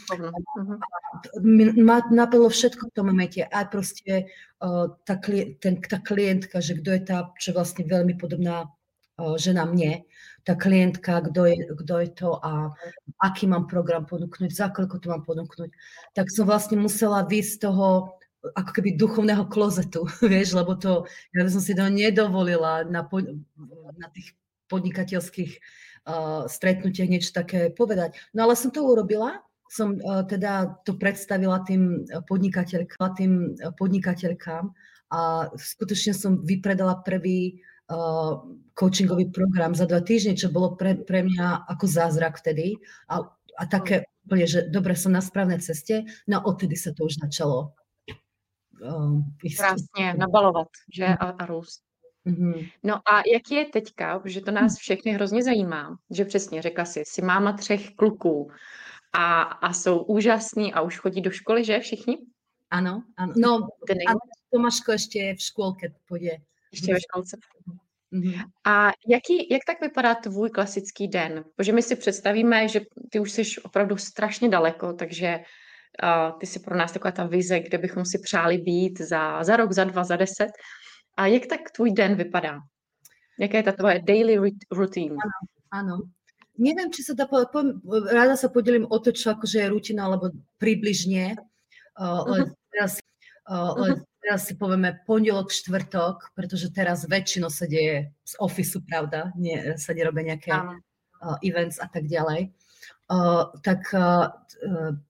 Mhm. 0.09 0.81
Napadlo 2.15 2.49
všetko 2.49 2.89
v 2.89 2.95
tom 2.95 3.07
momente, 3.13 3.45
aj 3.45 3.67
proste 3.69 4.33
tá, 5.05 5.15
ten, 5.61 5.75
tá 5.81 5.99
klientka, 6.03 6.59
že 6.59 6.79
kto 6.79 6.91
je 6.97 7.03
tá, 7.05 7.19
čo 7.39 7.53
vlastne 7.55 7.85
veľmi 7.85 8.19
podobná 8.19 8.69
žena 9.39 9.67
mne, 9.67 10.07
tá 10.47 10.55
klientka, 10.55 11.21
kto 11.27 11.43
je, 11.51 11.57
kto 11.75 11.95
je 12.07 12.09
to 12.15 12.31
a 12.39 12.71
aký 13.19 13.51
mám 13.51 13.67
program 13.67 14.07
ponúknuť, 14.07 14.51
za 14.55 14.71
koľko 14.71 15.03
to 15.03 15.07
mám 15.11 15.27
ponúknuť. 15.27 15.71
Tak 16.15 16.31
som 16.31 16.47
vlastne 16.47 16.79
musela 16.79 17.27
výjsť 17.27 17.53
z 17.59 17.61
toho 17.67 18.15
ako 18.55 18.71
keby 18.71 18.95
duchovného 18.95 19.51
klozetu, 19.51 20.07
vieš, 20.33 20.55
lebo 20.55 20.79
to, 20.79 21.05
ja 21.35 21.43
som 21.51 21.61
si 21.63 21.75
to 21.75 21.85
nedovolila 21.91 22.87
na, 22.87 23.03
po, 23.03 23.19
na 23.99 24.09
tých 24.15 24.39
podnikateľských 24.71 25.53
uh, 26.07 26.47
stretnutiach 26.47 27.11
niečo 27.11 27.35
také 27.35 27.75
povedať. 27.75 28.15
No 28.31 28.47
ale 28.47 28.55
som 28.55 28.71
to 28.71 28.87
urobila, 28.87 29.43
som 29.69 30.01
uh, 30.01 30.25
teda 30.25 30.81
to 30.85 30.97
predstavila 30.97 31.65
tým 31.65 32.05
podnikateľkám, 32.29 32.99
tým 33.17 33.55
podnikateľkám 33.77 34.65
a 35.13 35.21
skutočne 35.57 36.13
som 36.13 36.45
vypredala 36.45 37.01
prvý 37.05 37.61
uh, 37.89 38.41
coachingový 38.75 39.33
program 39.33 39.73
za 39.75 39.89
dva 39.89 40.01
týždne, 40.01 40.37
čo 40.37 40.53
bolo 40.53 40.77
pre, 40.77 40.97
pre 40.97 41.25
mňa 41.25 41.69
ako 41.69 41.85
zázrak 41.89 42.41
vtedy. 42.41 42.77
A, 43.09 43.25
a 43.59 43.63
také 43.67 44.09
úplne, 44.29 44.45
že 44.45 44.69
dobre, 44.69 44.93
som 44.93 45.13
na 45.13 45.25
správnej 45.25 45.65
ceste, 45.65 46.05
no 46.29 46.45
odtedy 46.45 46.77
sa 46.77 46.93
to 46.93 47.09
už 47.09 47.17
začalo 47.25 47.73
um, 48.81 49.25
Krásně 49.57 50.15
nabalovat, 50.15 50.69
že 50.95 51.07
a, 51.07 51.29
a 51.31 51.47
růst. 51.47 51.83
Mm-hmm. 52.27 52.71
No 52.83 52.95
a 52.95 53.23
jak 53.33 53.51
je 53.51 53.65
teďka, 53.65 54.23
že 54.25 54.41
to 54.41 54.51
nás 54.51 54.77
všechny 54.77 55.13
hrozně 55.13 55.43
zajímá, 55.43 55.99
že 56.11 56.25
přesně 56.25 56.63
řekla 56.63 56.85
si, 56.85 57.03
jsi 57.07 57.23
máma 57.23 57.53
třech 57.53 57.95
kluků 57.97 58.51
a, 59.13 59.43
a 59.43 59.73
jsou 59.73 60.03
úžasní 60.03 60.75
a 60.75 60.81
už 60.81 60.99
chodí 60.99 61.21
do 61.21 61.31
školy, 61.31 61.65
že 61.65 61.81
všichni? 61.81 62.19
Ano, 62.71 63.03
ano. 63.17 63.33
No, 63.37 63.55
ano, 64.09 64.19
Tomáško 64.53 64.93
ještě 64.93 65.35
v 65.39 65.43
školke 65.43 65.93
půjde. 66.09 66.31
Ještě 66.73 66.95
ve 66.95 67.01
školce. 67.01 67.37
Mm-hmm. 68.13 68.45
A 68.65 68.93
jaký, 69.09 69.49
jak 69.51 69.63
tak 69.67 69.81
vypadá 69.81 70.15
tvůj 70.15 70.51
klasický 70.51 71.09
den? 71.09 71.45
Protože 71.57 71.73
my 71.73 71.83
si 71.83 71.97
představíme, 71.97 72.69
že 72.69 72.81
ty 73.11 73.21
už 73.21 73.33
jsi 73.33 73.43
opravdu 73.63 73.97
strašně 73.97 74.49
daleko, 74.49 74.93
takže 74.93 75.41
ty 76.41 76.47
jsi 76.47 76.61
pro 76.61 76.77
nás 76.77 76.93
taková 76.93 77.13
ta 77.13 77.27
vize, 77.27 77.61
kde 77.61 77.79
bychom 77.79 78.05
si 78.05 78.19
přáli 78.19 78.59
být 78.59 79.01
za, 79.01 79.45
za 79.45 79.57
rok, 79.57 79.73
za 79.73 79.85
dva, 79.85 80.05
za 80.05 80.17
deset. 80.17 80.51
A 81.17 81.27
jak 81.27 81.47
tak 81.47 81.71
tvůj 81.71 81.93
den 81.93 82.15
vypadá? 82.15 82.59
Jaká 83.41 83.57
je 83.57 83.63
ta 83.63 83.73
tvoje 83.73 84.03
daily 84.03 84.51
routine? 84.71 85.17
Ano, 85.71 85.83
ano. 85.83 85.99
Neviem, 86.59 86.91
či 86.91 87.07
sa 87.07 87.15
dá 87.15 87.31
povedať, 87.31 87.55
po, 87.55 87.63
rada 88.11 88.35
sa 88.35 88.51
podelím 88.51 88.91
o 88.91 88.99
to, 88.99 89.15
čo 89.15 89.31
akože 89.33 89.63
je 89.63 89.71
rutina, 89.71 90.11
alebo 90.11 90.35
približne. 90.59 91.39
Uh, 91.95 92.27
uh-huh. 92.27 92.51
teraz, 92.75 92.99
uh, 93.47 93.79
uh-huh. 93.79 94.03
teraz 94.19 94.51
si 94.51 94.59
povieme 94.59 94.99
pondelok, 95.07 95.55
štvrtok, 95.55 96.35
pretože 96.35 96.75
teraz 96.75 97.07
väčšinou 97.07 97.47
sa 97.47 97.71
deje 97.71 98.11
z 98.27 98.35
ofisu, 98.43 98.83
pravda? 98.83 99.31
Nie, 99.39 99.79
sa 99.79 99.95
nerobia 99.95 100.35
nejaké 100.35 100.51
uh, 100.51 101.39
events 101.47 101.79
a 101.79 101.87
tak 101.87 102.11
ďalej. 102.11 102.51
Uh, 103.07 103.55
tak 103.63 103.87
uh, 103.95 104.35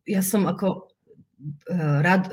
ja 0.04 0.22
som 0.22 0.44
ako 0.44 0.92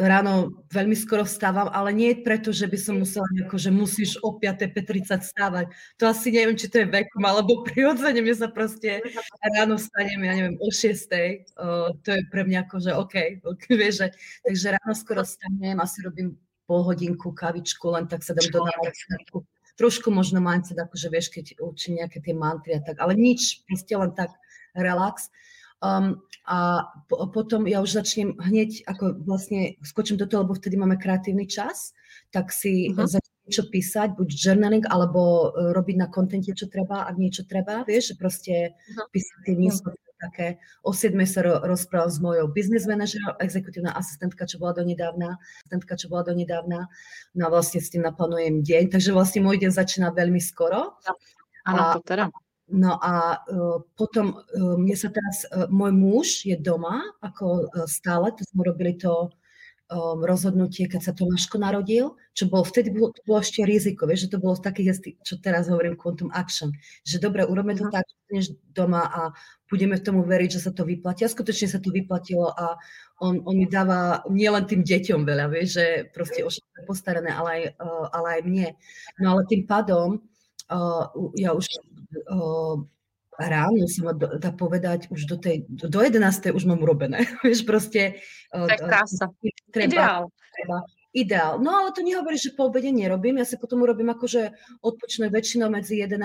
ráno 0.01 0.65
veľmi 0.74 0.97
skoro 0.97 1.21
vstávam, 1.21 1.69
ale 1.69 1.93
nie 1.93 2.17
preto, 2.25 2.50
že 2.50 2.65
by 2.65 2.77
som 2.77 2.95
musela 2.97 3.29
nejako, 3.38 3.57
že 3.62 3.69
musíš 3.69 4.12
o 4.25 4.33
5.30 4.33 5.21
stávať. 5.21 5.69
To 6.01 6.09
asi 6.09 6.33
neviem, 6.33 6.57
či 6.57 6.65
to 6.65 6.81
je 6.81 6.89
vekom, 6.89 7.21
alebo 7.21 7.62
prirodzene 7.62 8.25
mne 8.25 8.33
sa 8.33 8.50
proste 8.50 9.05
ráno 9.53 9.77
vstanem, 9.77 10.25
ja 10.25 10.33
neviem, 10.33 10.57
o 10.57 10.69
6. 10.74 11.05
Uh, 11.53 11.93
to 12.01 12.17
je 12.17 12.21
pre 12.33 12.50
mňa 12.50 12.65
ako, 12.65 12.75
že 12.81 12.91
OK, 12.97 13.15
vieš, 13.81 13.95
že, 14.01 14.07
takže 14.41 14.65
ráno 14.74 14.93
skoro 14.97 15.21
vstanem, 15.21 15.77
asi 15.77 16.01
robím 16.01 16.33
pol 16.65 16.81
hodinku, 16.81 17.29
kavičku, 17.29 17.85
len 17.93 18.09
tak 18.09 18.25
sa 18.25 18.33
dám 18.33 18.50
do 18.50 18.65
návodku. 18.65 19.45
Trošku 19.77 20.09
možno 20.09 20.41
mindset, 20.41 20.81
akože 20.81 21.07
vieš, 21.13 21.29
keď 21.29 21.62
učím 21.62 22.01
nejaké 22.01 22.24
tie 22.25 22.33
mantry 22.33 22.74
a 22.74 22.81
tak, 22.81 22.97
ale 22.97 23.13
nič, 23.13 23.62
proste 23.69 23.93
len 23.93 24.17
tak 24.17 24.33
relax. 24.74 25.29
Um, 25.84 26.24
a 26.48 26.88
po, 27.10 27.27
potom 27.34 27.67
ja 27.67 27.82
už 27.82 27.98
začnem 28.00 28.38
hneď, 28.38 28.86
ako 28.86 29.25
vlastne 29.25 29.75
skočím 29.82 30.15
do 30.15 30.29
toho, 30.29 30.46
lebo 30.46 30.55
vtedy 30.55 30.77
máme 30.77 30.96
kreatívny 30.96 31.50
čas, 31.50 31.91
tak 32.32 32.53
si 32.53 32.94
uh-huh. 32.94 33.10
začnem 33.10 33.44
niečo 33.46 33.63
písať, 33.70 34.17
buď 34.17 34.27
journaling, 34.32 34.86
alebo 34.88 35.51
uh, 35.51 35.74
robiť 35.75 35.96
na 36.00 36.08
kontente, 36.08 36.53
čo 36.53 36.72
treba, 36.72 37.05
ak 37.05 37.17
niečo 37.17 37.44
treba, 37.50 37.84
vieš, 37.84 38.13
že 38.13 38.15
proste 38.15 38.53
uh-huh. 38.72 39.10
písať 39.10 39.38
tie 39.46 39.55
míslo, 39.58 39.89
také. 40.25 40.48
O 40.82 40.96
7 40.96 41.13
sa 41.27 41.44
ro- 41.44 41.62
rozprávam 41.63 42.12
s 42.12 42.20
mojou 42.24 42.48
business 42.50 42.88
manažerou, 42.88 43.36
exekutívna 43.39 43.94
asistentka, 43.94 44.48
čo 44.48 44.58
bola 44.58 44.74
donedávna, 44.74 45.38
asistentka, 45.38 46.00
čo 46.00 46.08
bola 46.08 46.24
donedávna, 46.25 46.88
no 47.36 47.41
a 47.46 47.50
vlastne 47.51 47.84
s 47.84 47.91
tým 47.91 48.01
naplánujem 48.01 48.63
deň, 48.63 48.84
takže 48.89 49.12
vlastne 49.12 49.44
môj 49.44 49.62
deň 49.62 49.72
začína 49.75 50.15
veľmi 50.15 50.39
skoro. 50.39 50.96
Áno, 51.65 52.00
to 52.00 52.01
teda. 52.05 52.32
No 52.65 52.98
a 52.98 53.45
uh, 53.45 53.77
potom 53.93 54.41
uh, 54.41 54.74
mne 54.74 54.98
sa 54.98 55.13
teraz, 55.13 55.45
uh, 55.53 55.69
môj 55.69 55.93
muž 55.93 56.27
je 56.50 56.57
doma, 56.57 57.05
ako 57.22 57.69
stále, 57.86 58.34
to 58.34 58.41
sme 58.41 58.65
robili 58.65 58.98
to 58.98 59.29
rozhodnutie, 60.25 60.89
keď 60.89 61.01
sa 61.01 61.13
Tomáško 61.13 61.62
narodil, 61.62 62.17
čo 62.34 62.50
bolo, 62.50 62.65
vtedy 62.65 62.89
bolo, 62.89 63.13
to 63.13 63.22
bolo 63.22 63.38
ešte 63.38 63.62
riziko, 63.62 64.10
vieš, 64.10 64.25
že 64.25 64.31
to 64.34 64.41
bolo 64.41 64.57
takých, 64.57 64.98
čo 65.22 65.38
teraz 65.38 65.69
hovorím, 65.69 65.93
quantum 65.93 66.34
action, 66.34 66.74
že 67.05 67.22
dobre, 67.22 67.45
urobíme 67.45 67.77
to 67.77 67.86
uh-huh. 67.86 68.01
tak, 68.01 68.05
že 68.34 68.57
doma 68.74 69.05
a 69.05 69.22
budeme 69.69 70.01
tomu 70.01 70.25
veriť, 70.25 70.57
že 70.57 70.63
sa 70.65 70.72
to 70.74 70.89
vyplatí. 70.89 71.22
A 71.22 71.29
skutočne 71.29 71.69
sa 71.69 71.77
to 71.77 71.93
vyplatilo 71.93 72.50
a 72.50 72.81
on, 73.22 73.45
on 73.45 73.55
mi 73.55 73.69
dáva 73.69 74.25
nielen 74.25 74.65
tým 74.65 74.81
deťom 74.81 75.22
veľa, 75.22 75.53
vieš, 75.53 75.77
že 75.77 75.86
proste 76.10 76.41
o 76.41 76.50
postarané, 76.89 77.29
ale 77.29 77.50
aj, 77.53 77.63
ale 78.10 78.27
aj 78.27 78.41
mne. 78.41 78.67
No 79.22 79.38
ale 79.38 79.45
tým 79.45 79.69
pádom 79.69 80.17
uh, 80.72 81.10
ja 81.38 81.53
už 81.53 81.65
uh, 82.31 82.81
ráno 83.36 83.84
sa 83.91 84.01
ma 84.10 84.13
dá 84.15 84.51
povedať, 84.55 85.12
už 85.12 85.27
do 85.27 85.38
tej, 85.38 85.67
do 85.67 86.00
11. 86.00 86.55
už 86.55 86.63
mám 86.65 86.79
urobené. 86.79 87.27
Vieš, 87.45 87.67
proste... 87.67 88.22
Uh, 88.53 88.69
tak 88.69 88.79
krása. 88.86 89.25
Treba, 89.72 89.91
Ideál. 89.91 90.24
Treba, 90.55 90.77
ideál. 91.15 91.53
No 91.63 91.72
ale 91.72 91.95
to 91.95 92.03
nehovorí, 92.03 92.36
že 92.36 92.51
po 92.51 92.67
obede 92.67 92.91
nerobím. 92.91 93.39
Ja 93.39 93.48
si 93.48 93.55
potom 93.55 93.84
urobím 93.88 94.12
akože 94.12 94.51
odpočné 94.84 95.31
väčšinou 95.31 95.72
medzi 95.72 96.03
11. 96.03 96.19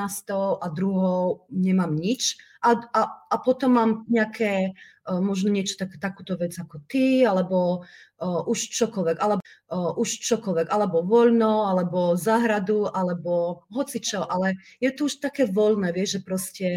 a 0.59 0.67
2. 0.67 1.55
nemám 1.55 1.95
nič. 1.95 2.39
A, 2.61 2.75
a, 2.75 3.03
a 3.31 3.37
potom 3.39 3.71
mám 3.79 3.91
nejaké, 4.11 4.75
možno 5.19 5.51
niečo 5.51 5.75
tak, 5.75 5.99
takúto 5.99 6.39
vec 6.39 6.55
ako 6.55 6.79
ty, 6.87 7.27
alebo 7.27 7.83
uh, 7.83 8.47
už 8.47 8.71
čokoľvek, 8.71 9.19
alebo 9.19 9.43
uh, 9.43 9.99
už 9.99 10.23
čokoľvek, 10.23 10.71
alebo 10.71 11.03
voľno, 11.03 11.67
alebo 11.67 12.15
záhradu, 12.15 12.87
alebo 12.95 13.67
hocičo, 13.75 14.23
ale 14.31 14.55
je 14.79 14.95
to 14.95 15.11
už 15.11 15.19
také 15.19 15.51
voľné, 15.51 15.91
vieš, 15.91 16.21
že 16.21 16.21
proste 16.23 16.69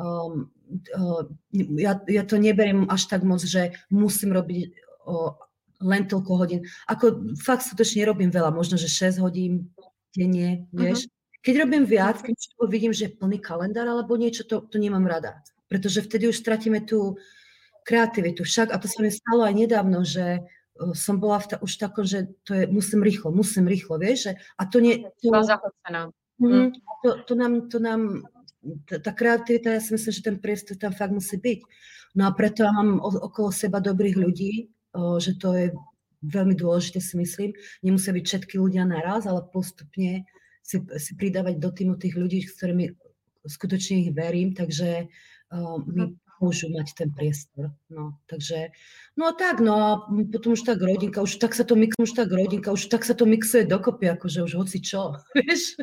um, 0.00 0.48
uh, 0.96 1.22
ja, 1.76 2.00
ja 2.08 2.22
to 2.24 2.40
neberiem 2.40 2.88
až 2.88 3.12
tak 3.12 3.20
moc, 3.26 3.44
že 3.44 3.76
musím 3.92 4.32
robiť 4.32 4.72
uh, 5.04 5.36
len 5.80 6.04
toľko 6.06 6.32
hodín. 6.36 6.60
Ako 6.88 7.36
fakt 7.40 7.64
skutočne 7.64 8.04
robím 8.04 8.28
veľa, 8.32 8.52
možno, 8.52 8.76
že 8.76 8.88
6 8.88 9.20
hodín 9.24 9.72
denne, 10.12 10.68
vieš. 10.72 11.08
Uh-huh. 11.08 11.18
Keď 11.40 11.54
robím 11.56 11.84
viac, 11.88 12.20
keď 12.20 12.36
vidím, 12.68 12.92
že 12.92 13.08
je 13.08 13.16
plný 13.16 13.40
kalendár 13.40 13.88
alebo 13.88 14.12
niečo, 14.20 14.44
to, 14.44 14.60
to 14.68 14.76
nemám 14.76 15.08
rada. 15.08 15.40
Pretože 15.72 16.04
vtedy 16.04 16.28
už 16.28 16.36
stratíme 16.36 16.84
tú 16.84 17.16
kreativitu. 17.84 18.44
Však, 18.44 18.72
a 18.72 18.76
to 18.78 18.86
sa 18.86 18.98
mi 19.02 19.10
stalo 19.10 19.44
aj 19.44 19.54
nedávno, 19.54 20.04
že 20.04 20.40
uh, 20.40 20.92
som 20.96 21.20
bola 21.20 21.40
v 21.42 21.46
ta, 21.52 21.56
už 21.60 21.72
takom, 21.76 22.04
že 22.06 22.30
to 22.44 22.56
je, 22.56 22.64
musím 22.70 23.04
rýchlo, 23.04 23.30
musím 23.30 23.68
rýchlo, 23.68 24.00
vieš, 24.00 24.30
že, 24.30 24.32
a 24.56 24.62
to 24.66 24.80
nie... 24.80 25.04
To, 26.40 26.46
mm, 26.46 26.68
to, 27.04 27.08
to, 27.28 27.34
nám, 27.36 27.68
to 27.68 27.78
nám, 27.78 28.24
tá, 28.88 29.12
kreativita, 29.12 29.76
ja 29.76 29.80
si 29.80 29.92
myslím, 29.96 30.12
že 30.12 30.26
ten 30.26 30.36
priestor 30.40 30.76
tam 30.76 30.92
fakt 30.92 31.12
musí 31.12 31.36
byť. 31.36 31.60
No 32.16 32.26
a 32.28 32.30
preto 32.34 32.66
ja 32.66 32.72
mám 32.74 32.98
okolo 33.00 33.54
seba 33.54 33.78
dobrých 33.78 34.18
ľudí, 34.18 34.68
že 35.22 35.38
to 35.38 35.54
je 35.54 35.66
veľmi 36.26 36.54
dôležité 36.58 37.00
si 37.00 37.14
myslím. 37.16 37.54
Nemusia 37.80 38.12
byť 38.12 38.24
všetky 38.26 38.54
ľudia 38.58 38.84
naraz, 38.84 39.24
ale 39.24 39.46
postupne 39.48 40.26
si, 40.60 40.76
si 41.00 41.12
pridávať 41.16 41.56
do 41.56 41.70
týmu 41.72 41.96
tých 41.96 42.18
ľudí, 42.18 42.44
s 42.44 42.58
ktorými 42.58 42.92
skutočne 43.46 43.94
ich 44.04 44.10
verím, 44.12 44.52
takže 44.52 45.08
uh, 45.08 45.76
mi 45.88 46.12
môžu 46.40 46.72
mať 46.72 46.96
ten 46.96 47.12
priestor. 47.12 47.70
No, 47.92 48.16
takže, 48.26 48.72
no 49.14 49.28
a 49.28 49.32
tak, 49.36 49.60
no 49.60 49.72
a 49.76 49.88
potom 50.32 50.56
už 50.56 50.64
tak 50.64 50.80
rodinka, 50.80 51.20
už 51.20 51.36
tak 51.36 51.52
sa 51.52 51.62
to 51.68 51.76
mixuje, 51.76 52.08
už 52.08 52.12
tak 52.16 52.32
rodinka, 52.32 52.72
už 52.72 52.88
tak 52.88 53.04
sa 53.04 53.12
to 53.12 53.28
mixuje 53.28 53.68
dokopy, 53.68 54.08
akože 54.08 54.48
už 54.48 54.52
hoci 54.56 54.80
čo, 54.80 55.20
vieš. 55.36 55.76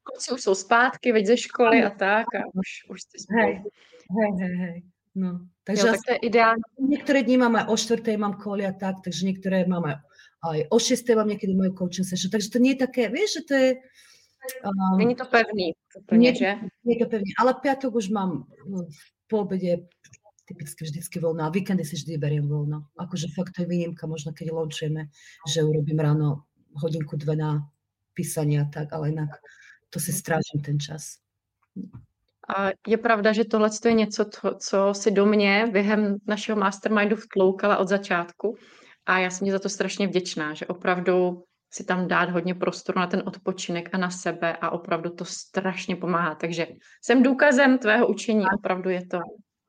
Kluci 0.00 0.28
už 0.34 0.40
sú 0.40 0.52
zpátky, 0.56 1.12
veď 1.12 1.36
ze 1.36 1.46
školy 1.46 1.84
a 1.84 1.92
tak 1.92 2.26
a 2.32 2.48
už, 2.56 2.88
už 2.88 2.98
ste 2.98 3.16
spolu. 3.20 3.38
Hej, 3.38 3.52
hej, 4.40 4.54
hej. 4.56 4.78
No, 5.14 5.42
takže 5.66 5.86
jo, 5.86 5.92
tak 5.92 6.02
to 6.06 6.12
je 6.14 6.20
ideálne. 6.30 6.66
Niektoré 6.78 7.26
dní 7.26 7.36
mám 7.36 7.58
aj 7.58 7.66
o 7.66 7.76
4. 7.76 8.14
mám 8.14 8.38
koly 8.38 8.62
a 8.62 8.72
tak, 8.72 9.02
takže 9.02 9.26
niektoré 9.26 9.66
mám 9.66 9.82
aj, 9.84 9.96
aj 10.46 10.58
o 10.70 10.78
6. 10.78 11.18
mám 11.18 11.28
niekedy 11.28 11.52
moju 11.52 11.74
coaching 11.74 12.06
session, 12.06 12.30
takže 12.30 12.48
to 12.50 12.62
nie 12.62 12.78
je 12.78 12.82
také, 12.86 13.10
vieš, 13.10 13.42
že 13.42 13.42
to 13.44 13.54
je... 13.54 13.70
Um, 14.64 14.96
Není 14.96 15.20
to 15.20 15.28
pevný, 15.28 15.76
úplne, 15.92 16.16
nie, 16.16 16.32
že? 16.32 16.56
Nie 16.86 16.96
je 16.96 17.00
to 17.04 17.08
pevný, 17.12 17.30
ale 17.36 17.52
piatok 17.60 17.92
už 17.92 18.08
mám 18.08 18.48
no, 18.64 18.88
po 19.30 19.46
obede 19.46 19.86
typicky 20.50 20.82
vždycky 20.82 21.22
voľno 21.22 21.46
a 21.46 21.54
víkendy 21.54 21.86
si 21.86 21.94
vždy 21.94 22.18
beriem 22.18 22.50
voľno. 22.50 22.90
Akože 22.98 23.30
fakt 23.30 23.54
to 23.54 23.62
je 23.62 23.70
výnimka, 23.70 24.10
možno 24.10 24.34
keď 24.34 24.50
launchujeme, 24.50 25.06
že 25.46 25.62
urobím 25.62 26.02
ráno 26.02 26.50
hodinku, 26.74 27.14
dve 27.14 27.38
na 27.38 27.70
písanie 28.18 28.58
a 28.58 28.66
tak, 28.66 28.90
ale 28.90 29.14
inak 29.14 29.38
to 29.94 30.02
si 30.02 30.10
strážim 30.10 30.58
ten 30.58 30.82
čas. 30.82 31.22
A 32.50 32.74
je 32.82 32.98
pravda, 32.98 33.32
že 33.32 33.44
tohle 33.44 33.70
je 33.84 33.92
něco, 33.92 34.26
co 34.58 34.94
si 34.94 35.10
do 35.10 35.26
mě 35.26 35.70
během 35.72 36.18
našeho 36.26 36.58
mastermindu 36.58 37.16
vtloukala 37.16 37.78
od 37.78 37.88
začátku. 37.88 38.56
A 39.06 39.18
já 39.18 39.30
jsem 39.30 39.46
ti 39.46 39.52
za 39.52 39.58
to 39.58 39.68
strašně 39.68 40.06
vděčná, 40.06 40.54
že 40.54 40.66
opravdu 40.66 41.44
si 41.70 41.84
tam 41.84 42.08
dát 42.08 42.30
hodně 42.30 42.54
prostoru 42.54 42.98
na 42.98 43.06
ten 43.06 43.22
odpočinek 43.26 43.88
a 43.92 43.98
na 43.98 44.10
sebe 44.10 44.56
a 44.60 44.70
opravdu 44.70 45.10
to 45.10 45.24
strašně 45.24 45.96
pomáhá. 45.96 46.34
Takže 46.34 46.66
jsem 47.02 47.22
důkazem 47.22 47.78
tvého 47.78 48.08
učení, 48.08 48.44
opravdu 48.58 48.90
je 48.90 49.06
to 49.06 49.18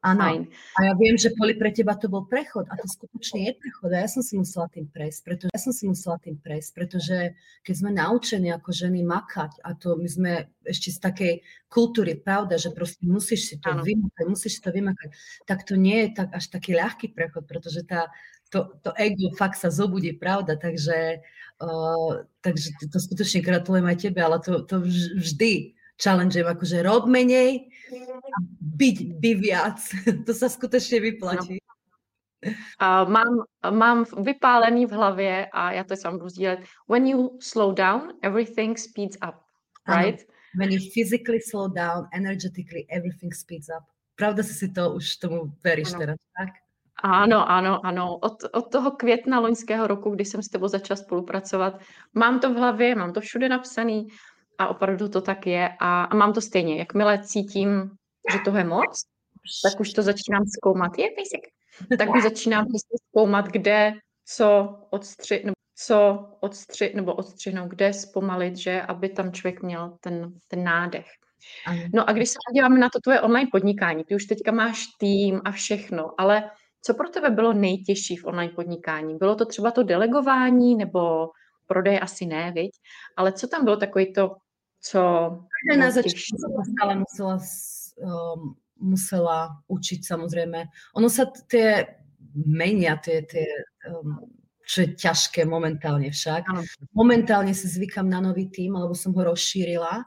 Áno. 0.02 0.18
Fajn. 0.18 0.42
A 0.50 0.80
ja 0.90 0.94
viem, 0.98 1.14
že 1.14 1.30
Poli 1.30 1.54
pre 1.54 1.70
teba 1.70 1.94
to 1.94 2.10
bol 2.10 2.26
prechod 2.26 2.66
a 2.66 2.74
to 2.74 2.90
skutočne 2.90 3.46
je 3.46 3.52
prechod 3.54 3.94
a 3.94 4.02
ja 4.02 4.10
som 4.10 4.26
si 4.26 4.34
musela 4.34 4.66
tým 4.74 4.90
prejsť, 4.90 5.20
pretože 5.22 5.52
ja 5.54 5.62
som 5.62 5.70
si 5.70 5.86
musela 5.86 6.18
tým 6.18 6.42
prejsť, 6.42 6.70
pretože 6.74 7.18
keď 7.62 7.76
sme 7.78 7.92
naučení 7.94 8.50
ako 8.50 8.74
ženy 8.74 9.06
makať 9.06 9.62
a 9.62 9.78
to 9.78 9.94
my 10.02 10.10
sme 10.10 10.32
ešte 10.66 10.90
z 10.90 11.00
takej 11.06 11.34
kultúry, 11.70 12.18
pravda, 12.18 12.58
že 12.58 12.74
proste 12.74 13.06
musíš 13.06 13.54
si 13.54 13.56
to 13.62 13.78
ano. 13.78 13.86
vymakať, 13.86 14.26
musíš 14.26 14.58
si 14.58 14.62
to 14.66 14.74
vymakať, 14.74 15.10
tak 15.46 15.70
to 15.70 15.78
nie 15.78 16.10
je 16.10 16.18
tak 16.18 16.34
až 16.34 16.50
taký 16.50 16.74
ľahký 16.74 17.14
prechod, 17.14 17.46
pretože 17.46 17.86
tá, 17.86 18.10
to, 18.52 18.60
to 18.84 18.92
ego 19.00 19.32
fakt 19.40 19.56
sa 19.56 19.72
zobudí, 19.72 20.12
pravda, 20.14 20.60
takže, 20.60 21.24
uh, 21.64 22.28
takže 22.44 22.76
to, 22.84 22.86
to 22.92 23.00
skutočne 23.00 23.40
gratulujem 23.40 23.88
aj 23.88 23.98
tebe, 23.98 24.20
ale 24.20 24.38
to, 24.44 24.68
to 24.68 24.84
vždy 25.16 25.74
challengem, 25.96 26.44
akože 26.44 26.84
rob 26.84 27.08
menej 27.08 27.72
a 27.96 28.38
byť, 28.60 28.98
by 29.24 29.32
viac. 29.40 29.80
To 30.28 30.34
sa 30.36 30.52
skutočne 30.52 31.00
vyplatí. 31.00 31.64
Uh, 32.82 33.06
mám, 33.06 33.46
mám 33.70 34.06
vypálený 34.18 34.86
v 34.86 34.92
hlavě 34.92 35.48
a 35.54 35.72
já 35.72 35.84
to 35.84 35.96
sám 35.96 36.18
budu 36.18 36.30
sdílet. 36.30 36.60
When 36.90 37.08
you 37.08 37.38
slow 37.40 37.74
down, 37.74 38.18
everything 38.22 38.78
speeds 38.78 39.18
up, 39.22 39.36
right? 39.88 40.20
Ano. 40.20 40.32
When 40.58 40.72
you 40.72 40.80
physically 40.94 41.40
slow 41.40 41.70
down, 41.70 42.10
energetically, 42.14 42.86
everything 42.90 43.34
speeds 43.34 43.70
up. 43.70 43.86
Pravda 44.16 44.44
si 44.44 44.54
si 44.54 44.68
to 44.74 44.94
už 45.00 45.16
tomu 45.18 45.54
veríš 45.64 45.94
ano. 45.94 46.00
teraz, 46.00 46.20
tak? 46.38 46.50
Ano, 47.02 47.50
ano, 47.50 47.86
ano. 47.86 48.18
Od, 48.18 48.34
od 48.54 48.72
toho 48.72 48.92
května 48.92 49.40
loňského 49.40 49.88
roku, 49.88 50.10
kdy 50.10 50.26
jsem 50.26 50.44
s 50.44 50.50
tebou 50.50 50.68
začala 50.68 50.98
spolupracovat, 50.98 51.80
mám 52.14 52.40
to 52.40 52.54
v 52.54 52.58
hlavě, 52.58 52.96
mám 52.96 53.14
to 53.14 53.22
všude 53.22 53.50
napsaný 53.50 54.08
a 54.58 54.68
opravdu 54.68 55.10
to 55.10 55.22
tak 55.22 55.48
je 55.48 55.70
a, 55.80 56.04
a 56.04 56.16
mám 56.16 56.34
to 56.34 56.42
stejně. 56.42 56.78
Jakmile 56.78 57.24
cítím, 57.24 57.92
že 58.32 58.40
toho 58.46 58.58
je 58.58 58.64
moc, 58.64 59.02
tak 59.64 59.80
už 59.80 59.94
to 59.94 60.02
začínám 60.02 60.44
zkoumat. 60.58 60.98
Je 60.98 61.08
basic. 61.18 61.42
Tak 61.98 62.16
už 62.16 62.24
začínám 62.24 62.66
zkoumat, 63.10 63.48
kde, 63.48 63.94
co 64.26 64.78
odstři, 64.90 65.42
nebo 65.46 65.54
co 65.76 66.28
odstři, 66.40 66.92
nebo 66.96 67.14
odstřihnout, 67.14 67.70
kde 67.70 67.94
zpomalit, 67.94 68.58
že 68.58 68.82
aby 68.82 69.10
tam 69.10 69.32
člověk 69.32 69.62
měl 69.62 69.98
ten, 70.00 70.34
ten 70.48 70.64
nádech. 70.64 71.06
No 71.94 72.10
a 72.10 72.14
když 72.14 72.30
se 72.30 72.38
podíváme 72.50 72.80
na 72.80 72.90
to 72.90 73.00
tvoje 73.00 73.22
online 73.22 73.50
podnikání, 73.52 74.04
ty 74.04 74.16
už 74.16 74.26
teďka 74.26 74.52
máš 74.52 74.84
tým 75.00 75.42
a 75.46 75.52
všechno, 75.52 76.14
ale 76.18 76.52
co 76.82 76.94
pro 76.94 77.10
tebe 77.10 77.30
bylo 77.30 77.54
nejtěžší 77.54 78.16
v 78.18 78.26
online 78.26 78.54
podnikání? 78.54 79.18
Bylo 79.18 79.36
to 79.36 79.46
třeba 79.46 79.72
to 79.72 79.84
delegování 79.84 80.76
nebo 80.76 81.30
prodej 81.68 82.00
asi 82.02 82.26
ne, 82.26 82.52
viď? 82.52 82.72
Ale 83.18 83.32
co 83.32 83.48
tam 83.48 83.64
bylo 83.64 83.78
takový 83.78 84.14
to 84.14 84.36
co... 84.82 85.00
Na 85.78 85.92
začiatku 85.92 86.64
stále 86.74 86.96
musela, 86.96 87.38
um, 88.02 88.58
musela 88.82 89.62
učiť 89.70 90.02
samozrejme. 90.02 90.66
Ono 90.98 91.06
sa 91.06 91.30
tie 91.30 91.86
menia, 92.34 92.98
tie, 92.98 93.22
tie 93.30 93.46
um, 93.86 94.26
čo 94.66 94.82
je 94.82 94.98
ťažké 94.98 95.46
momentálne 95.46 96.10
však. 96.10 96.50
Ano. 96.50 96.66
Momentálne 96.98 97.54
si 97.54 97.70
zvykam 97.70 98.10
na 98.10 98.26
nový 98.26 98.50
tým, 98.50 98.74
alebo 98.74 98.98
som 98.98 99.14
ho 99.14 99.22
rozšírila, 99.22 100.02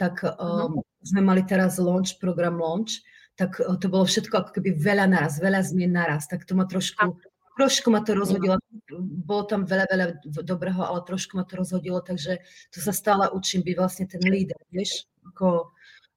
tak 0.00 0.24
um, 0.24 0.80
uh-huh. 0.80 1.04
sme 1.04 1.20
mali 1.20 1.44
teraz 1.44 1.76
launch, 1.76 2.16
program 2.16 2.56
launch, 2.56 3.04
tak 3.34 3.60
uh, 3.60 3.76
to 3.78 3.86
bolo 3.90 4.04
všetko 4.06 4.34
ako 4.34 4.50
keby 4.60 4.74
veľa 4.78 5.06
naraz, 5.10 5.42
veľa 5.42 5.60
zmien 5.62 5.92
naraz, 5.92 6.26
tak 6.30 6.46
to 6.46 6.54
ma 6.54 6.66
trošku 6.66 7.18
trošku 7.54 7.90
ma 7.90 8.02
to 8.02 8.18
rozhodilo. 8.18 8.58
Bolo 8.98 9.46
tam 9.46 9.62
veľa, 9.62 9.86
veľa 9.86 10.06
dobrého, 10.42 10.82
ale 10.82 11.06
trošku 11.06 11.38
ma 11.38 11.46
to 11.46 11.54
rozhodilo, 11.56 12.02
takže 12.02 12.42
to 12.74 12.78
sa 12.82 12.90
stále 12.90 13.30
učím 13.30 13.62
byť 13.62 13.74
vlastne 13.78 14.06
ten 14.10 14.22
líder, 14.26 14.58
vieš, 14.74 15.06
ako 15.22 15.70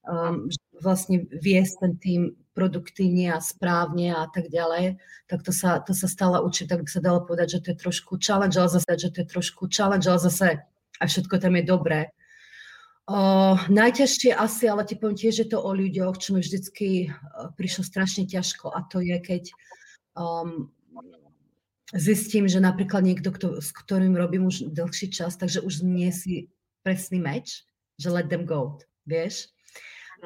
um, 0.10 0.50
vlastne 0.82 1.30
viesť 1.30 1.74
ten 1.82 1.94
tým 2.02 2.22
produktívne 2.58 3.38
a 3.38 3.40
správne 3.40 4.18
a 4.18 4.26
tak 4.34 4.50
ďalej, 4.50 4.98
tak 5.30 5.46
to 5.46 5.54
sa, 5.54 5.78
to 5.78 5.94
sa 5.94 6.10
stále 6.10 6.42
učím, 6.42 6.66
tak 6.66 6.82
by 6.82 6.90
sa 6.90 7.06
dalo 7.06 7.22
povedať, 7.22 7.62
že 7.62 7.62
to 7.62 7.70
je 7.74 7.82
trošku 7.86 8.18
challenge, 8.18 8.58
ale 8.58 8.74
zase, 8.74 8.90
že 8.98 9.14
to 9.14 9.22
je 9.22 9.28
trošku 9.30 9.70
challenge, 9.70 10.10
ale 10.10 10.18
zase 10.18 10.58
a 10.98 11.04
všetko 11.06 11.38
tam 11.38 11.54
je 11.54 11.64
dobré. 11.64 12.10
Uh, 13.08 13.56
najťažšie 13.72 14.36
asi, 14.36 14.68
ale 14.68 14.84
ti 14.84 15.00
poviem 15.00 15.16
tiež, 15.16 15.40
že 15.40 15.50
to 15.56 15.64
o 15.64 15.72
ľuďoch, 15.72 16.20
čo 16.20 16.36
mi 16.36 16.44
vždycky 16.44 17.08
uh, 17.08 17.56
prišlo 17.56 17.88
strašne 17.88 18.28
ťažko 18.28 18.68
a 18.68 18.84
to 18.84 19.00
je, 19.00 19.16
keď 19.24 19.48
um, 20.20 20.68
zistím, 21.96 22.52
že 22.52 22.60
napríklad 22.60 23.08
niekto, 23.08 23.32
kto, 23.32 23.64
s 23.64 23.72
ktorým 23.72 24.12
robím 24.12 24.52
už 24.52 24.76
dlhší 24.76 25.08
čas, 25.08 25.40
takže 25.40 25.64
už 25.64 25.88
nie 25.88 26.12
si 26.12 26.52
presný 26.84 27.24
meč, 27.24 27.64
že 27.96 28.12
let 28.12 28.28
them 28.28 28.44
go, 28.44 28.76
vieš. 29.08 29.56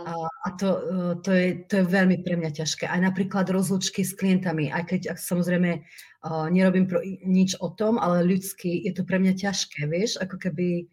A, 0.02 0.16
a 0.18 0.50
to, 0.56 0.70
e, 0.72 1.16
to, 1.20 1.32
je, 1.36 1.48
to 1.68 1.74
je 1.84 1.86
veľmi 1.86 2.24
pre 2.24 2.40
mňa 2.40 2.64
ťažké. 2.64 2.88
Aj 2.88 2.98
napríklad 2.98 3.52
rozlučky 3.52 4.08
s 4.08 4.16
klientami, 4.16 4.72
aj 4.72 4.88
keď 4.88 5.02
ak 5.14 5.20
samozrejme 5.20 5.84
uh, 5.84 6.48
nerobím 6.48 6.88
pro, 6.88 7.04
nič 7.28 7.60
o 7.60 7.76
tom, 7.76 8.00
ale 8.00 8.24
ľudský 8.24 8.88
je 8.88 8.96
to 8.96 9.04
pre 9.04 9.20
mňa 9.20 9.36
ťažké, 9.36 9.86
vieš, 9.92 10.16
ako 10.24 10.40
keby 10.40 10.88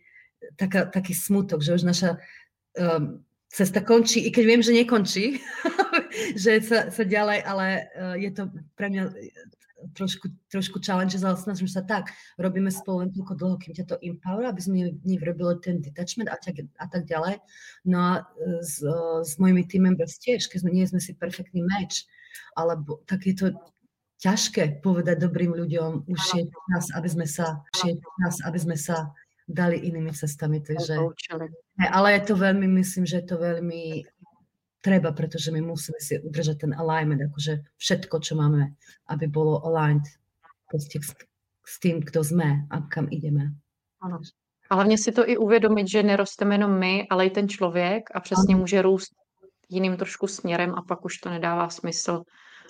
taká, 0.56 0.86
taký 0.88 1.14
smutok, 1.14 1.62
že 1.62 1.74
už 1.74 1.84
naša 1.86 2.18
um, 2.78 3.22
cesta 3.48 3.80
končí, 3.80 4.24
i 4.26 4.30
keď 4.30 4.44
viem, 4.44 4.62
že 4.62 4.76
nekončí, 4.76 5.40
že 6.42 6.60
sa, 6.60 6.92
sa 6.92 7.02
ďalej, 7.04 7.38
ale 7.44 7.66
uh, 7.96 8.16
je 8.18 8.30
to 8.34 8.42
pre 8.76 8.92
mňa 8.92 9.02
trošku, 9.94 10.28
trošku 10.50 10.78
challenge, 10.82 11.14
ale 11.22 11.36
snažím 11.36 11.68
sa 11.68 11.82
tak, 11.82 12.10
robíme 12.38 12.70
spolu 12.70 13.06
len 13.06 13.10
toľko 13.14 13.34
dlho, 13.38 13.56
kým 13.62 13.72
ťa 13.74 13.86
to 13.86 13.96
empower, 14.02 14.46
aby 14.46 14.60
sme 14.60 14.98
nevrobili 15.06 15.54
ten 15.62 15.78
detachment 15.78 16.30
a, 16.30 16.36
tak, 16.38 16.66
a 16.78 16.86
tak 16.90 17.06
ďalej. 17.06 17.38
No 17.86 17.98
a 17.98 18.12
e, 18.18 18.62
s, 18.62 18.82
s 19.22 19.32
mojimi 19.38 19.62
team 19.66 19.86
members 19.86 20.18
tiež, 20.18 20.50
keď 20.50 20.66
sme, 20.66 20.70
nie 20.74 20.86
sme 20.86 20.98
si 20.98 21.14
perfektný 21.14 21.62
meč, 21.62 22.06
alebo 22.58 23.02
tak 23.06 23.26
je 23.26 23.34
to 23.38 23.46
ťažké 24.18 24.82
povedať 24.82 25.22
dobrým 25.22 25.54
ľuďom, 25.54 26.10
už 26.10 26.20
je 26.34 26.42
čas, 26.50 26.84
aby 26.98 27.08
sme 27.08 27.26
sa, 27.30 27.62
už 27.78 27.80
je 27.86 27.94
čas, 28.02 28.34
aby 28.42 28.58
sme 28.58 28.76
sa 28.76 29.14
dali 29.48 29.76
inými 29.76 30.12
cestami. 30.12 30.60
Takže, 30.60 30.94
ale 31.90 32.08
je 32.12 32.22
to 32.28 32.34
veľmi, 32.36 32.68
myslím, 32.68 33.08
že 33.08 33.24
je 33.24 33.26
to 33.32 33.36
veľmi 33.40 34.04
treba, 34.84 35.12
pretože 35.12 35.50
my 35.50 35.60
musíme 35.64 35.98
si 35.98 36.20
udržať 36.20 36.68
ten 36.68 36.72
alignment, 36.76 37.24
akože 37.32 37.64
všetko, 37.80 38.20
čo 38.20 38.36
máme, 38.36 38.76
aby 39.08 39.26
bolo 39.26 39.64
aligned 39.64 40.04
s 41.64 41.74
tým, 41.80 42.04
kto 42.04 42.20
sme 42.24 42.68
a 42.70 42.76
kam 42.92 43.08
ideme. 43.10 43.56
Ano. 44.00 44.20
A 44.70 44.74
hlavně 44.74 44.98
si 44.98 45.12
to 45.12 45.28
i 45.28 45.36
uvědomit, 45.36 45.88
že 45.88 46.02
nerosteme 46.02 46.54
jenom 46.54 46.78
my, 46.78 47.06
ale 47.10 47.26
i 47.26 47.30
ten 47.30 47.48
člověk 47.48 48.10
a 48.14 48.20
přesně 48.20 48.54
ano. 48.54 48.60
může 48.60 48.82
růst 48.82 49.12
jiným 49.68 49.96
trošku 49.96 50.26
směrem 50.26 50.74
a 50.74 50.82
pak 50.82 51.04
už 51.04 51.18
to 51.18 51.30
nedává 51.30 51.68
smysl 51.68 52.22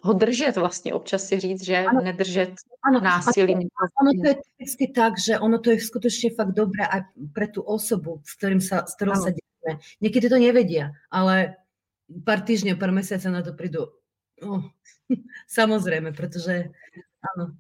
ho 0.02 0.12
držet 0.12 0.56
vlastně, 0.56 0.94
občas 0.94 1.24
si 1.24 1.40
říct, 1.40 1.64
že 1.64 1.76
ano. 1.76 2.00
nedržet 2.00 2.54
ano. 2.88 3.00
násilí. 3.00 3.54
Ono 4.02 4.12
to 4.22 4.28
je 4.28 4.34
typicky 4.34 4.92
tak, 4.92 5.18
že 5.18 5.38
ono 5.38 5.58
to 5.58 5.70
je 5.70 5.80
skutočne 5.80 6.30
fakt 6.36 6.54
dobré 6.54 6.86
aj 6.86 7.00
pre 7.34 7.48
tú 7.48 7.62
osobu, 7.62 8.22
s, 8.24 8.38
ktorým 8.38 8.60
sa, 8.60 8.86
s 8.86 8.94
ktorou 8.94 9.12
ano. 9.12 9.22
sa 9.22 9.30
delíme. 9.34 9.72
Niekedy 10.00 10.26
to 10.30 10.38
nevedia, 10.38 10.94
ale 11.10 11.58
pár 12.24 12.40
týždňov, 12.46 12.78
pár 12.78 12.92
mesiacov 12.94 13.30
na 13.32 13.42
to 13.42 13.52
prídu. 13.52 13.90
Oh, 14.42 14.62
samozrejme, 15.58 16.14
pretože 16.14 16.70
áno. 17.34 17.58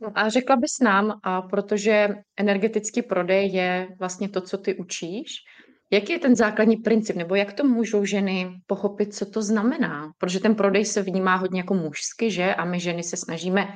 No 0.00 0.12
a 0.14 0.28
řekla 0.28 0.56
bys 0.56 0.80
nám, 0.80 1.20
a 1.22 1.42
protože 1.42 2.08
energetický 2.36 3.02
prodej 3.02 3.52
je 3.52 3.88
vlastně 3.98 4.28
to, 4.28 4.40
co 4.40 4.58
ty 4.58 4.74
učíš, 4.74 5.44
jaký 5.90 6.12
je 6.12 6.18
ten 6.18 6.36
základní 6.36 6.76
princip, 6.76 7.16
nebo 7.16 7.34
jak 7.34 7.52
to 7.52 7.64
můžou 7.64 8.04
ženy 8.04 8.60
pochopit, 8.66 9.14
co 9.14 9.26
to 9.26 9.42
znamená? 9.42 10.12
Protože 10.18 10.40
ten 10.40 10.54
prodej 10.54 10.84
se 10.84 11.02
vnímá 11.02 11.36
hodně 11.36 11.60
jako 11.60 11.74
mužsky, 11.74 12.30
že? 12.30 12.54
A 12.54 12.64
my 12.64 12.80
ženy 12.80 13.02
se 13.02 13.16
snažíme 13.16 13.68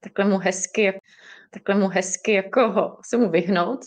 takhle 0.00 0.24
mu 0.24 0.38
hezky, 0.38 1.00
takhle 1.50 1.74
mu 1.74 1.88
hezky 1.88 2.32
jako 2.32 2.96
se 3.04 3.16
mu 3.16 3.30
vyhnout. 3.30 3.80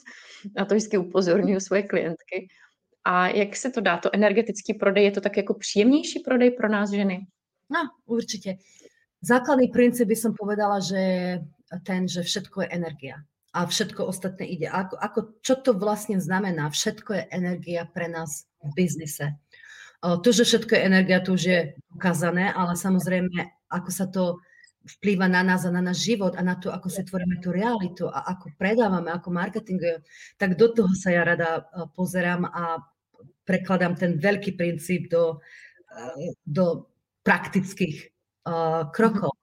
A 0.58 0.66
to 0.66 0.76
vždycky 0.76 0.98
upozorňuji 0.98 1.62
svoje 1.62 1.84
klientky. 1.84 2.48
A 3.04 3.28
jak 3.28 3.56
se 3.56 3.70
to 3.70 3.82
dá? 3.82 3.98
To 3.98 4.10
energetický 4.14 4.74
prodej, 4.74 5.04
je 5.04 5.12
to 5.12 5.22
tak 5.22 5.38
jako 5.38 5.54
příjemnější 5.54 6.20
prodej 6.20 6.52
pro 6.52 6.70
nás 6.70 6.90
ženy? 6.90 7.20
No, 7.70 7.80
určite. 8.06 8.56
Základný 9.22 9.68
princíp 9.68 10.08
by 10.08 10.16
som 10.16 10.32
povedala, 10.38 10.80
že 10.80 11.02
ten, 11.84 12.08
že 12.08 12.22
všetko 12.22 12.62
je 12.62 12.68
energia 12.68 13.16
a 13.58 13.66
všetko 13.66 14.06
ostatné 14.06 14.46
ide. 14.46 14.70
Ako, 14.70 15.02
ako, 15.02 15.20
čo 15.42 15.58
to 15.58 15.74
vlastne 15.74 16.22
znamená? 16.22 16.70
Všetko 16.70 17.10
je 17.18 17.24
energia 17.34 17.90
pre 17.90 18.06
nás 18.06 18.46
v 18.62 18.70
biznise. 18.78 19.34
To, 20.06 20.30
že 20.30 20.46
všetko 20.46 20.78
je 20.78 20.86
energia, 20.86 21.26
to 21.26 21.34
už 21.34 21.44
je 21.50 21.60
ukázané, 21.90 22.54
ale 22.54 22.78
samozrejme, 22.78 23.34
ako 23.74 23.90
sa 23.90 24.06
to 24.06 24.38
vplýva 25.02 25.26
na 25.26 25.42
nás 25.42 25.66
a 25.66 25.74
na 25.74 25.82
náš 25.82 26.06
život 26.06 26.38
a 26.38 26.46
na 26.46 26.54
to, 26.54 26.70
ako 26.70 26.88
si 26.88 27.02
tvoríme 27.02 27.42
tú 27.42 27.50
realitu 27.50 28.06
a 28.06 28.30
ako 28.30 28.54
predávame, 28.62 29.10
ako 29.10 29.34
marketingujeme, 29.34 30.06
tak 30.38 30.54
do 30.54 30.70
toho 30.70 30.94
sa 30.94 31.12
ja 31.12 31.26
rada 31.26 31.66
pozerám 31.98 32.46
a 32.46 32.78
prekladám 33.42 33.98
ten 33.98 34.12
veľký 34.22 34.54
princíp 34.54 35.10
do, 35.10 35.42
do 36.46 36.88
praktických 37.26 38.14
krokov. 38.94 39.34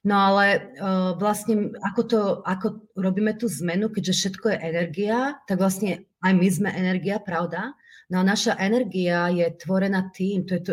No 0.00 0.16
ale 0.16 0.72
uh, 0.80 1.12
vlastne 1.20 1.76
ako, 1.84 2.02
to, 2.08 2.20
ako 2.48 2.88
robíme 2.96 3.36
tú 3.36 3.52
zmenu, 3.52 3.92
keďže 3.92 4.16
všetko 4.16 4.46
je 4.56 4.62
energia, 4.64 5.36
tak 5.44 5.60
vlastne 5.60 6.08
aj 6.24 6.32
my 6.40 6.48
sme 6.48 6.70
energia, 6.72 7.20
pravda? 7.20 7.76
No 8.08 8.24
a 8.24 8.24
naša 8.24 8.56
energia 8.56 9.28
je 9.28 9.46
tvorená 9.60 10.08
tým, 10.08 10.48
to 10.48 10.56
je 10.56 10.62
to, 10.64 10.72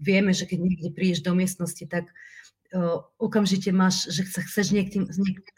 vieme, 0.00 0.32
že 0.32 0.48
keď 0.48 0.58
niekde 0.58 0.90
prídeš 0.96 1.20
do 1.20 1.36
miestnosti, 1.36 1.84
tak 1.84 2.08
uh, 2.72 3.04
okamžite 3.20 3.76
máš, 3.76 4.08
že 4.08 4.24
sa 4.24 4.40
chceš 4.40 4.72
niekým, 4.72 5.04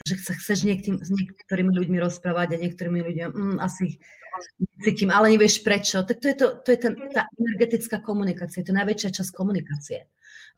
že 0.03 0.15
sa 0.19 0.35
chceš 0.35 0.67
niekým, 0.67 0.99
s 0.99 1.11
niektorými 1.15 1.71
ľuďmi 1.71 2.03
rozprávať 2.03 2.59
a 2.59 2.63
niektorými 2.67 2.99
ľuďmi 2.99 3.25
mm, 3.31 3.57
asi 3.63 4.03
cítim, 4.83 5.15
ale 5.15 5.31
nevieš 5.31 5.63
prečo. 5.63 6.03
Tak 6.03 6.19
to 6.19 6.27
je, 6.29 6.37
to, 6.37 6.47
to 6.67 6.69
je 6.75 6.79
ten, 6.83 6.93
tá 7.15 7.31
energetická 7.39 8.03
komunikácia, 8.03 8.67
to 8.67 8.75
je 8.75 8.81
najväčšia 8.83 9.23
časť 9.23 9.31
komunikácie. 9.31 10.11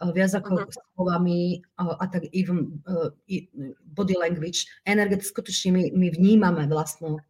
Eh, 0.02 0.10
viac 0.10 0.34
ako 0.34 0.58
uh-huh. 0.58 0.74
slovami 0.98 1.62
eh, 1.62 1.94
a 2.02 2.04
tak 2.10 2.26
even 2.34 2.82
uh, 2.90 3.14
body 3.94 4.18
language, 4.18 4.66
energeticky 4.90 5.30
skutočne 5.30 5.70
my, 5.70 5.84
my 5.94 6.08
vnímame 6.10 6.62
vlastnú 6.66 7.22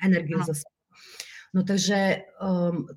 energiu 0.00 0.40
uh-huh. 0.40 0.52
za 0.52 0.68
No 1.52 1.60
takže 1.60 2.24
um, 2.40 2.88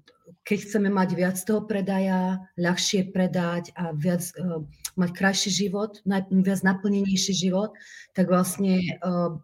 keď 0.47 0.57
chceme 0.63 0.87
mať 0.87 1.09
viac 1.11 1.35
toho 1.43 1.67
predaja, 1.67 2.39
ľahšie 2.55 3.11
predať 3.11 3.75
a 3.75 3.91
viac, 3.91 4.23
uh, 4.39 4.63
mať 4.95 5.11
krajší 5.11 5.51
život, 5.51 5.99
naj, 6.07 6.31
viac 6.31 6.63
naplnenejší 6.63 7.35
život, 7.35 7.75
tak 8.15 8.31
vlastne 8.31 8.79
uh, 9.03 9.35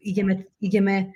ideme, 0.00 0.48
ideme 0.64 1.12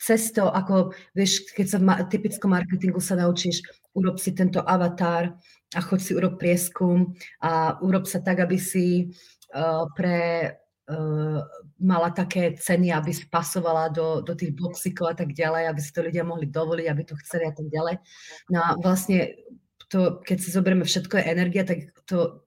cestou, 0.00 0.48
ako 0.48 0.96
vieš, 1.12 1.52
keď 1.52 1.66
sa 1.68 1.78
v 1.78 1.84
ma- 1.84 2.02
typickom 2.08 2.56
marketingu 2.56 3.04
sa 3.04 3.20
naučíš, 3.20 3.60
urob 3.92 4.16
si 4.16 4.32
tento 4.32 4.64
avatar, 4.64 5.36
a 5.74 5.80
choď 5.80 6.00
si 6.02 6.12
urob 6.18 6.34
prieskum 6.34 7.14
a 7.38 7.78
urob 7.78 8.06
sa 8.06 8.18
tak, 8.18 8.42
aby 8.42 8.58
si 8.58 9.14
uh, 9.54 9.86
pre 9.94 10.50
uh, 10.90 11.38
mala 11.78 12.10
také 12.10 12.58
ceny, 12.58 12.90
aby 12.90 13.14
spasovala 13.14 13.94
do, 13.94 14.18
do 14.18 14.34
tých 14.34 14.50
boxikov 14.58 15.14
a 15.14 15.16
tak 15.16 15.30
ďalej, 15.30 15.70
aby 15.70 15.80
si 15.80 15.94
to 15.94 16.02
ľudia 16.02 16.26
mohli 16.26 16.50
dovoliť, 16.50 16.86
aby 16.90 17.02
to 17.06 17.14
chceli 17.22 17.46
a 17.46 17.54
tak 17.54 17.70
ďalej. 17.70 18.02
No 18.50 18.58
a 18.58 18.68
vlastne 18.82 19.38
to, 19.86 20.18
keď 20.26 20.36
si 20.42 20.50
zoberieme 20.50 20.82
všetko 20.82 21.18
je 21.18 21.30
energia, 21.30 21.62
tak 21.62 21.94
to 22.06 22.42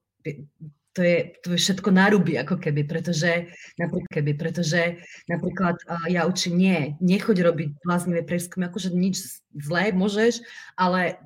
to 0.94 1.02
je, 1.02 1.18
to 1.42 1.48
je 1.54 1.60
všetko 1.60 1.90
náruby, 1.90 2.38
ako 2.38 2.62
keby, 2.62 2.86
pretože 2.86 3.50
napríklad, 3.82 4.14
keby, 4.14 4.32
pretože 4.38 4.82
napríklad 5.26 5.82
uh, 5.90 6.06
ja 6.06 6.30
učím, 6.30 6.54
nie, 6.58 6.80
nechoď 7.02 7.50
robiť 7.50 7.70
bláznivé 7.82 8.22
prieskumy, 8.22 8.70
akože 8.70 8.94
nič 8.94 9.42
zlé 9.58 9.90
môžeš, 9.90 10.46
ale 10.78 11.18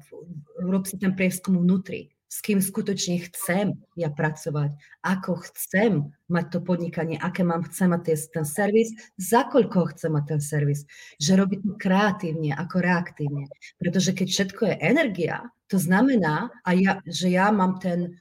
rob 0.64 0.88
si 0.88 0.96
ten 0.96 1.12
prieskum 1.12 1.60
vnútri, 1.60 2.16
s 2.28 2.44
kým 2.44 2.60
skutočne 2.60 3.24
chcem 3.28 3.76
ja 3.96 4.08
pracovať, 4.12 4.76
ako 5.04 5.44
chcem 5.48 6.12
mať 6.28 6.46
to 6.52 6.60
podnikanie, 6.64 7.16
aké 7.20 7.44
mám, 7.44 7.68
chcem 7.68 7.92
mať 7.92 8.32
ten 8.32 8.46
servis, 8.48 8.92
za 9.16 9.48
koľko 9.48 9.96
chcem 9.96 10.12
mať 10.12 10.26
ten 10.36 10.42
servis, 10.44 10.84
že 11.20 11.40
robiť 11.40 11.60
to 11.64 11.74
kreatívne 11.80 12.52
ako 12.56 12.84
reaktívne. 12.84 13.48
Pretože 13.80 14.12
keď 14.12 14.28
všetko 14.28 14.62
je 14.64 14.76
energia, 14.80 15.36
to 15.68 15.76
znamená, 15.80 16.52
a 16.64 16.70
ja, 16.76 17.00
že 17.04 17.32
ja 17.32 17.52
mám 17.52 17.80
ten, 17.80 18.16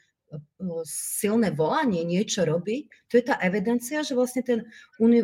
silné 0.84 1.54
volanie 1.54 2.02
niečo 2.02 2.42
robiť, 2.42 2.82
to 3.06 3.14
je 3.18 3.24
tá 3.24 3.38
evidencia, 3.38 4.02
že 4.02 4.18
vlastne 4.18 4.42
ten 4.42 4.66
uni, 4.98 5.22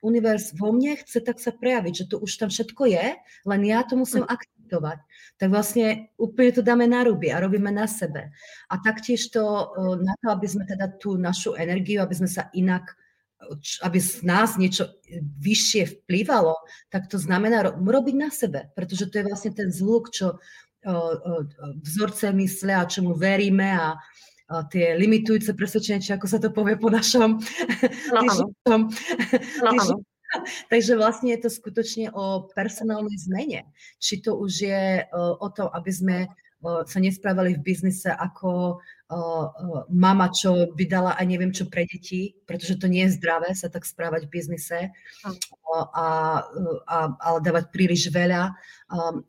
univerz 0.00 0.56
vo 0.56 0.72
mne 0.72 0.96
chce 0.96 1.20
tak 1.20 1.36
sa 1.36 1.52
prejaviť, 1.52 1.92
že 1.92 2.08
to 2.08 2.16
už 2.20 2.32
tam 2.40 2.48
všetko 2.48 2.82
je, 2.88 3.06
len 3.20 3.60
ja 3.64 3.84
to 3.84 4.00
musím 4.00 4.24
hm. 4.24 4.32
akceptovať. 4.32 4.98
Tak 5.36 5.48
vlastne 5.50 6.14
úplne 6.16 6.50
to 6.54 6.62
dáme 6.64 6.86
na 6.88 7.04
ruby 7.04 7.28
a 7.34 7.42
robíme 7.42 7.68
na 7.68 7.84
sebe. 7.84 8.32
A 8.70 8.74
taktiež 8.80 9.28
to 9.28 9.74
na 10.00 10.14
to, 10.22 10.30
aby 10.32 10.46
sme 10.48 10.64
teda 10.64 10.94
tú 10.96 11.18
našu 11.20 11.58
energiu, 11.58 12.00
aby 12.00 12.14
sme 12.14 12.30
sa 12.30 12.48
inak 12.56 12.96
aby 13.84 14.00
z 14.00 14.24
nás 14.24 14.56
niečo 14.56 14.88
vyššie 15.20 15.82
vplývalo, 16.00 16.56
tak 16.88 17.12
to 17.12 17.20
znamená 17.20 17.76
robiť 17.76 18.16
na 18.16 18.32
sebe, 18.32 18.72
pretože 18.72 19.12
to 19.12 19.20
je 19.20 19.28
vlastne 19.28 19.52
ten 19.52 19.68
zvuk, 19.68 20.08
čo 20.08 20.40
vzorce 21.82 22.32
mysle 22.32 22.72
a 22.76 22.84
čomu 22.84 23.16
veríme 23.16 23.72
a, 23.72 23.96
a 24.48 24.62
tie 24.68 24.92
limitujúce 24.94 25.56
presvedčenia, 25.56 26.04
či 26.04 26.12
ako 26.12 26.26
sa 26.28 26.38
to 26.38 26.52
povie 26.52 26.76
po 26.76 26.92
našom. 26.92 27.40
No, 28.12 28.20
no, 28.68 28.76
no. 29.64 29.96
Takže 30.66 30.98
vlastne 30.98 31.30
je 31.30 31.46
to 31.46 31.50
skutočne 31.50 32.10
o 32.10 32.50
personálnej 32.52 33.16
zmene. 33.22 33.70
Či 34.02 34.18
to 34.18 34.34
už 34.34 34.52
je 34.66 35.06
o 35.14 35.48
tom, 35.54 35.70
aby 35.70 35.92
sme 35.94 36.18
sa 36.64 36.98
nesprávali 36.98 37.54
v 37.54 37.62
biznise 37.62 38.08
ako 38.08 38.80
mama, 39.92 40.32
čo 40.32 40.72
by 40.72 40.84
dala 40.88 41.12
aj 41.14 41.26
neviem 41.28 41.52
čo 41.52 41.68
pre 41.68 41.84
deti, 41.86 42.34
pretože 42.48 42.80
to 42.80 42.88
nie 42.88 43.04
je 43.06 43.20
zdravé 43.20 43.52
sa 43.52 43.68
tak 43.68 43.84
správať 43.84 44.26
v 44.26 44.32
biznise 44.32 44.80
a, 45.22 46.08
a, 46.88 46.98
ale 47.20 47.38
dávať 47.44 47.68
príliš 47.68 48.08
veľa, 48.10 48.56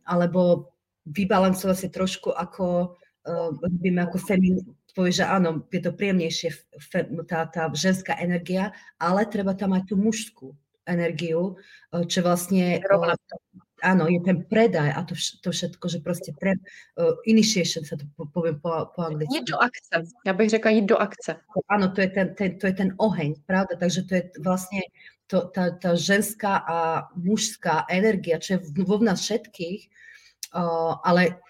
alebo 0.07 0.73
vybalancovať 1.05 1.77
si 1.77 1.87
trošku 1.93 2.33
ako 2.33 2.97
uh, 3.25 3.49
robíme 3.53 4.01
ako 4.01 4.17
femin, 4.17 4.61
povie, 4.95 5.11
že 5.11 5.27
áno, 5.27 5.67
je 5.69 5.81
to 5.83 5.91
príjemnejšie 5.91 6.49
fe, 6.79 7.05
tá, 7.27 7.45
tá 7.51 7.67
ženská 7.73 8.15
energia, 8.17 8.71
ale 8.97 9.27
treba 9.27 9.53
tam 9.53 9.75
mať 9.75 9.91
tú 9.91 9.95
mužskú 9.99 10.47
energiu, 10.85 11.57
uh, 11.93 12.03
čo 12.05 12.25
vlastne 12.25 12.79
uh, 12.81 13.13
áno, 13.83 14.07
je 14.09 14.19
ten 14.23 14.41
predaj 14.47 14.89
a 14.95 14.99
to, 15.05 15.13
to 15.15 15.49
všetko, 15.51 15.85
že 15.89 15.99
proste 16.01 16.31
pre, 16.33 16.57
uh, 16.97 17.13
initiation 17.29 17.85
sa 17.85 17.99
to 17.99 18.07
poviem 18.33 18.57
po, 18.57 18.89
po 18.95 19.01
anglicky. 19.05 19.41
Jít 19.41 19.51
do 19.51 19.57
akce, 19.61 19.95
ja 20.25 20.33
bych 20.33 20.49
řekla 20.49 20.71
jít 20.71 20.87
do 20.89 20.97
akce. 20.97 21.31
Áno, 21.67 21.93
to 21.93 22.01
je 22.01 22.09
ten, 22.09 22.27
ten, 22.35 22.57
to 22.59 22.67
je 22.67 22.73
ten 22.73 22.89
oheň, 22.97 23.45
pravda, 23.45 23.75
takže 23.77 24.07
to 24.09 24.15
je 24.15 24.23
vlastne 24.41 24.81
to, 25.27 25.49
tá, 25.49 25.73
tá 25.73 25.97
ženská 25.97 26.61
a 26.65 26.77
mužská 27.17 27.85
energia, 27.89 28.37
čo 28.39 28.57
je 28.57 28.59
vo 28.85 28.97
nás 29.01 29.21
všetkých, 29.21 29.89
ale 31.03 31.43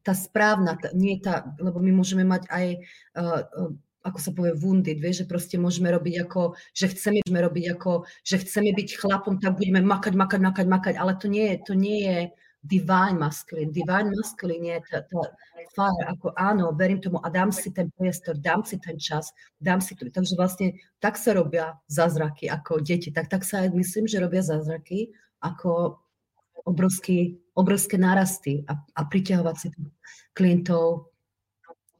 tá 0.00 0.16
správna, 0.16 0.80
nie 0.96 1.20
tá, 1.20 1.52
lebo 1.60 1.76
my 1.78 1.92
môžeme 1.92 2.24
mať 2.24 2.48
aj 2.48 2.66
ako 4.00 4.18
sa 4.18 4.32
povie 4.32 4.56
wounded, 4.56 4.96
vieš, 4.96 5.24
že 5.24 5.28
proste 5.28 5.56
môžeme 5.60 5.92
robiť 5.92 6.24
ako, 6.24 6.56
že 6.72 6.88
chceme 6.88 7.20
robiť 7.20 7.76
ako, 7.76 8.08
že 8.24 8.40
chceme 8.40 8.72
byť 8.72 8.88
chlapom, 8.96 9.36
tak 9.36 9.60
budeme 9.60 9.84
makať, 9.84 10.16
makať, 10.16 10.40
makať, 10.40 10.66
makať, 10.72 10.94
ale 10.96 11.12
to 11.20 11.28
nie 11.28 11.52
je, 11.52 11.56
to 11.68 11.74
nie 11.76 12.00
je 12.08 12.18
divine 12.64 13.20
masculine. 13.20 13.72
Divine 13.72 14.12
masculine 14.12 14.64
je 14.64 14.78
tá, 14.88 14.98
tá 15.04 15.20
fire, 15.76 16.04
ako 16.12 16.32
áno, 16.36 16.72
verím 16.76 17.00
tomu 17.00 17.20
a 17.20 17.28
dám 17.28 17.52
si 17.52 17.72
ten 17.72 17.88
priestor, 17.96 18.36
dám 18.36 18.64
si 18.64 18.76
ten 18.80 19.00
čas, 19.00 19.32
dám 19.60 19.80
si 19.80 19.96
to. 19.96 20.08
Takže 20.08 20.36
vlastne 20.36 20.76
tak 21.00 21.16
sa 21.16 21.32
robia 21.32 21.76
zázraky 21.88 22.48
ako 22.52 22.80
deti. 22.80 23.12
Tak, 23.12 23.32
tak 23.32 23.44
sa 23.44 23.64
aj 23.64 23.72
myslím, 23.72 24.04
že 24.08 24.20
robia 24.20 24.44
zázraky 24.44 25.12
ako 25.40 26.00
obrovský, 26.68 27.40
obrovské 27.60 28.00
nárasty 28.00 28.64
a, 28.64 28.80
a 28.96 29.00
priťahovať 29.04 29.56
si 29.60 29.68
klientov 30.32 31.12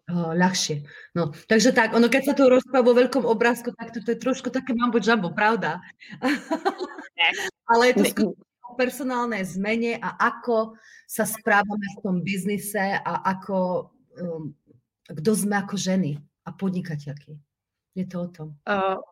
uh, 0.08 0.32
ľahšie. 0.32 0.88
No, 1.12 1.36
takže 1.44 1.76
tak, 1.76 1.92
ono 1.92 2.08
keď 2.08 2.32
sa 2.32 2.34
tu 2.34 2.48
rozpráva 2.48 2.88
vo 2.88 2.96
veľkom 2.96 3.28
obrázku, 3.28 3.76
tak 3.76 3.92
to, 3.92 4.00
to 4.00 4.16
je 4.16 4.24
trošku 4.24 4.48
také 4.48 4.72
mambo 4.72 4.96
jumbo, 4.96 5.28
pravda? 5.36 5.84
Ale 7.70 7.92
je 7.92 7.94
to 8.00 8.04
skutočne 8.08 8.48
o 8.70 8.78
personálnej 8.78 9.42
zmene 9.42 9.98
a 9.98 10.14
ako 10.30 10.78
sa 11.10 11.26
správame 11.26 11.86
v 11.98 12.00
tom 12.06 12.16
biznise 12.22 13.02
a 13.02 13.12
ako, 13.26 13.90
um, 14.22 14.54
kto 15.10 15.30
sme 15.34 15.58
ako 15.58 15.74
ženy 15.74 16.22
a 16.46 16.54
podnikateľky. 16.54 17.34
Je 17.98 18.06
to 18.06 18.16
o 18.22 18.28
tom. 18.30 18.48
Uh, 18.62 19.02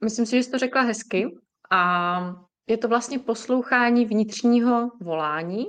myslím 0.00 0.24
si, 0.24 0.40
že 0.40 0.42
jsi 0.42 0.50
to 0.50 0.58
řekla 0.58 0.82
hezky. 0.88 1.36
A 1.68 1.80
je 2.66 2.78
to 2.78 2.88
vlastně 2.88 3.18
poslouchání 3.18 4.06
vnitřního 4.06 4.90
volání 5.00 5.66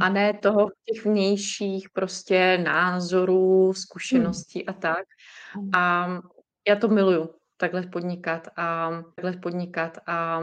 a 0.00 0.08
ne 0.08 0.34
toho 0.34 0.70
těch 0.84 1.04
vnějších 1.04 1.90
prostě 1.90 2.58
názorů, 2.58 3.72
zkušeností 3.74 4.66
a 4.66 4.72
tak. 4.72 5.04
A 5.74 6.08
já 6.68 6.76
to 6.76 6.88
miluju, 6.88 7.30
takhle 7.56 7.82
podnikat 7.82 8.48
a 8.56 8.90
takhle 9.14 9.32
podnikat 9.32 9.98
a, 10.06 10.40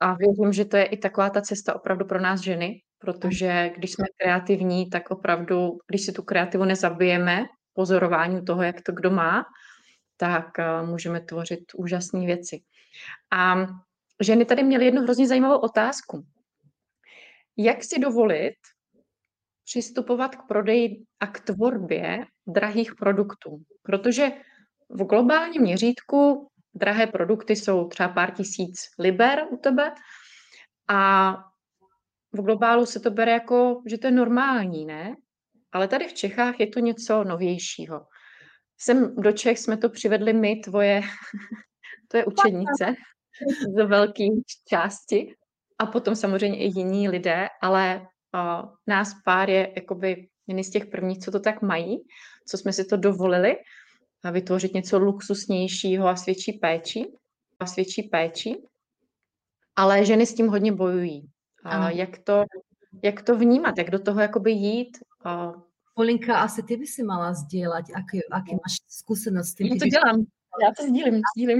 a 0.00 0.14
věřím, 0.14 0.52
že 0.52 0.64
to 0.64 0.76
je 0.76 0.84
i 0.84 0.96
taková 0.96 1.30
ta 1.30 1.40
cesta 1.40 1.74
opravdu 1.74 2.04
pro 2.04 2.20
nás 2.20 2.40
ženy, 2.40 2.80
protože 2.98 3.70
když 3.76 3.92
jsme 3.92 4.06
kreativní, 4.16 4.90
tak 4.90 5.10
opravdu, 5.10 5.78
když 5.86 6.04
si 6.04 6.12
tu 6.12 6.22
kreativu 6.22 6.64
nezabijeme 6.64 7.44
pozorováním 7.72 8.44
toho, 8.44 8.62
jak 8.62 8.80
to 8.80 8.92
kdo 8.92 9.10
má, 9.10 9.44
tak 10.16 10.46
můžeme 10.84 11.20
tvořit 11.20 11.60
úžasné 11.74 12.26
věci. 12.26 12.60
A 13.30 13.66
ženy 14.22 14.44
tady 14.44 14.62
měly 14.62 14.84
jednu 14.84 15.02
hrozně 15.02 15.26
zajímavou 15.26 15.58
otázku. 15.58 16.26
Jak 17.56 17.84
si 17.84 18.00
dovolit 18.00 18.54
přistupovat 19.64 20.36
k 20.36 20.46
prodeji 20.48 21.04
a 21.20 21.26
k 21.26 21.40
tvorbě 21.40 22.24
drahých 22.46 22.94
produktů? 22.94 23.62
Protože 23.82 24.32
v 24.88 25.04
globálním 25.04 25.62
měřítku 25.62 26.48
drahé 26.74 27.06
produkty 27.06 27.56
jsou 27.56 27.88
třeba 27.88 28.08
pár 28.08 28.30
tisíc 28.30 28.80
liber 28.98 29.46
u 29.50 29.56
tebe 29.56 29.92
a 30.88 31.32
v 32.32 32.42
globálu 32.42 32.86
se 32.86 33.00
to 33.00 33.10
bere 33.10 33.32
jako, 33.32 33.82
že 33.86 33.98
to 33.98 34.06
je 34.06 34.10
normální, 34.10 34.86
ne? 34.86 35.14
Ale 35.72 35.88
tady 35.88 36.08
v 36.08 36.12
Čechách 36.12 36.60
je 36.60 36.66
to 36.66 36.80
něco 36.80 37.24
novějšího. 37.24 38.06
Sem 38.78 39.16
do 39.16 39.32
Čech 39.32 39.58
jsme 39.58 39.76
to 39.76 39.88
přivedli 39.88 40.32
my, 40.32 40.56
tvoje, 40.56 41.00
to 42.08 42.16
je 42.16 42.24
učednice 42.24 42.94
z 43.74 43.86
velké 43.86 44.24
části 44.68 45.34
a 45.78 45.86
potom 45.86 46.16
samozřejmě 46.16 46.58
i 46.58 46.78
jiní 46.78 47.08
lidé, 47.08 47.48
ale 47.62 48.06
uh, 48.34 48.70
nás 48.86 49.14
pár 49.24 49.50
je 49.50 49.72
jakoby 49.76 50.28
jedni 50.46 50.64
z 50.64 50.70
těch 50.70 50.86
prvních, 50.86 51.18
co 51.18 51.30
to 51.30 51.40
tak 51.40 51.62
mají, 51.62 51.98
co 52.46 52.58
jsme 52.58 52.72
si 52.72 52.84
to 52.84 52.96
dovolili 52.96 53.56
a 54.24 54.30
vytvořit 54.30 54.74
něco 54.74 54.98
luxusnějšího 54.98 56.08
a 56.08 56.16
svědčí 56.16 56.52
péči, 56.52 57.06
a 57.60 57.66
svědčí 57.66 58.02
péči. 58.02 58.62
Ale 59.76 60.04
ženy 60.04 60.26
s 60.26 60.34
tím 60.34 60.48
hodně 60.48 60.72
bojují. 60.72 61.28
A 61.64 61.90
jak, 61.90 62.18
to, 62.18 62.44
jak 63.02 63.22
to 63.22 63.36
vnímat, 63.36 63.78
jak 63.78 63.90
do 63.90 63.98
toho 63.98 64.20
jakoby 64.20 64.52
jít? 64.52 64.98
A... 65.24 65.52
Polinka, 65.94 66.38
asi 66.38 66.62
ty 66.62 66.76
by 66.76 66.86
si 66.86 67.02
mala 67.02 67.34
sdílet, 67.34 67.84
jaký, 67.88 68.20
jaký 68.34 68.52
máš 68.52 68.76
zkušenost 68.88 69.48
s 69.48 69.54
tím. 69.54 69.66
Já 69.66 69.76
to 69.78 69.86
dělám, 69.86 70.24
já 70.62 70.72
to 70.76 70.82
sdílím, 70.82 71.20
sdílím 71.36 71.58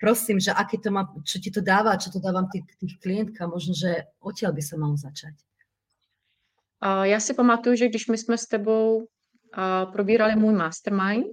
prosím, 0.00 0.40
že 0.40 0.52
aký 0.52 0.78
to 0.78 0.90
má, 0.90 1.06
čo 1.24 1.38
ti 1.38 1.50
to 1.50 1.60
dáva, 1.60 1.96
čo 1.96 2.10
to 2.10 2.18
dávam 2.18 2.48
tých, 2.48 2.64
tých 2.78 2.98
klientka, 3.02 3.46
možno, 3.46 3.74
že 3.74 4.06
odtiaľ 4.22 4.52
by 4.52 4.62
sa 4.62 4.76
malo 4.78 4.96
začať. 4.96 5.34
Uh, 6.78 7.02
já 7.02 7.20
si 7.20 7.34
pamatuju, 7.34 7.76
že 7.76 7.88
když 7.88 8.06
my 8.06 8.18
jsme 8.18 8.38
s 8.38 8.46
tebou 8.46 9.08
probírali 9.92 10.36
můj 10.36 10.54
mastermind 10.54 11.26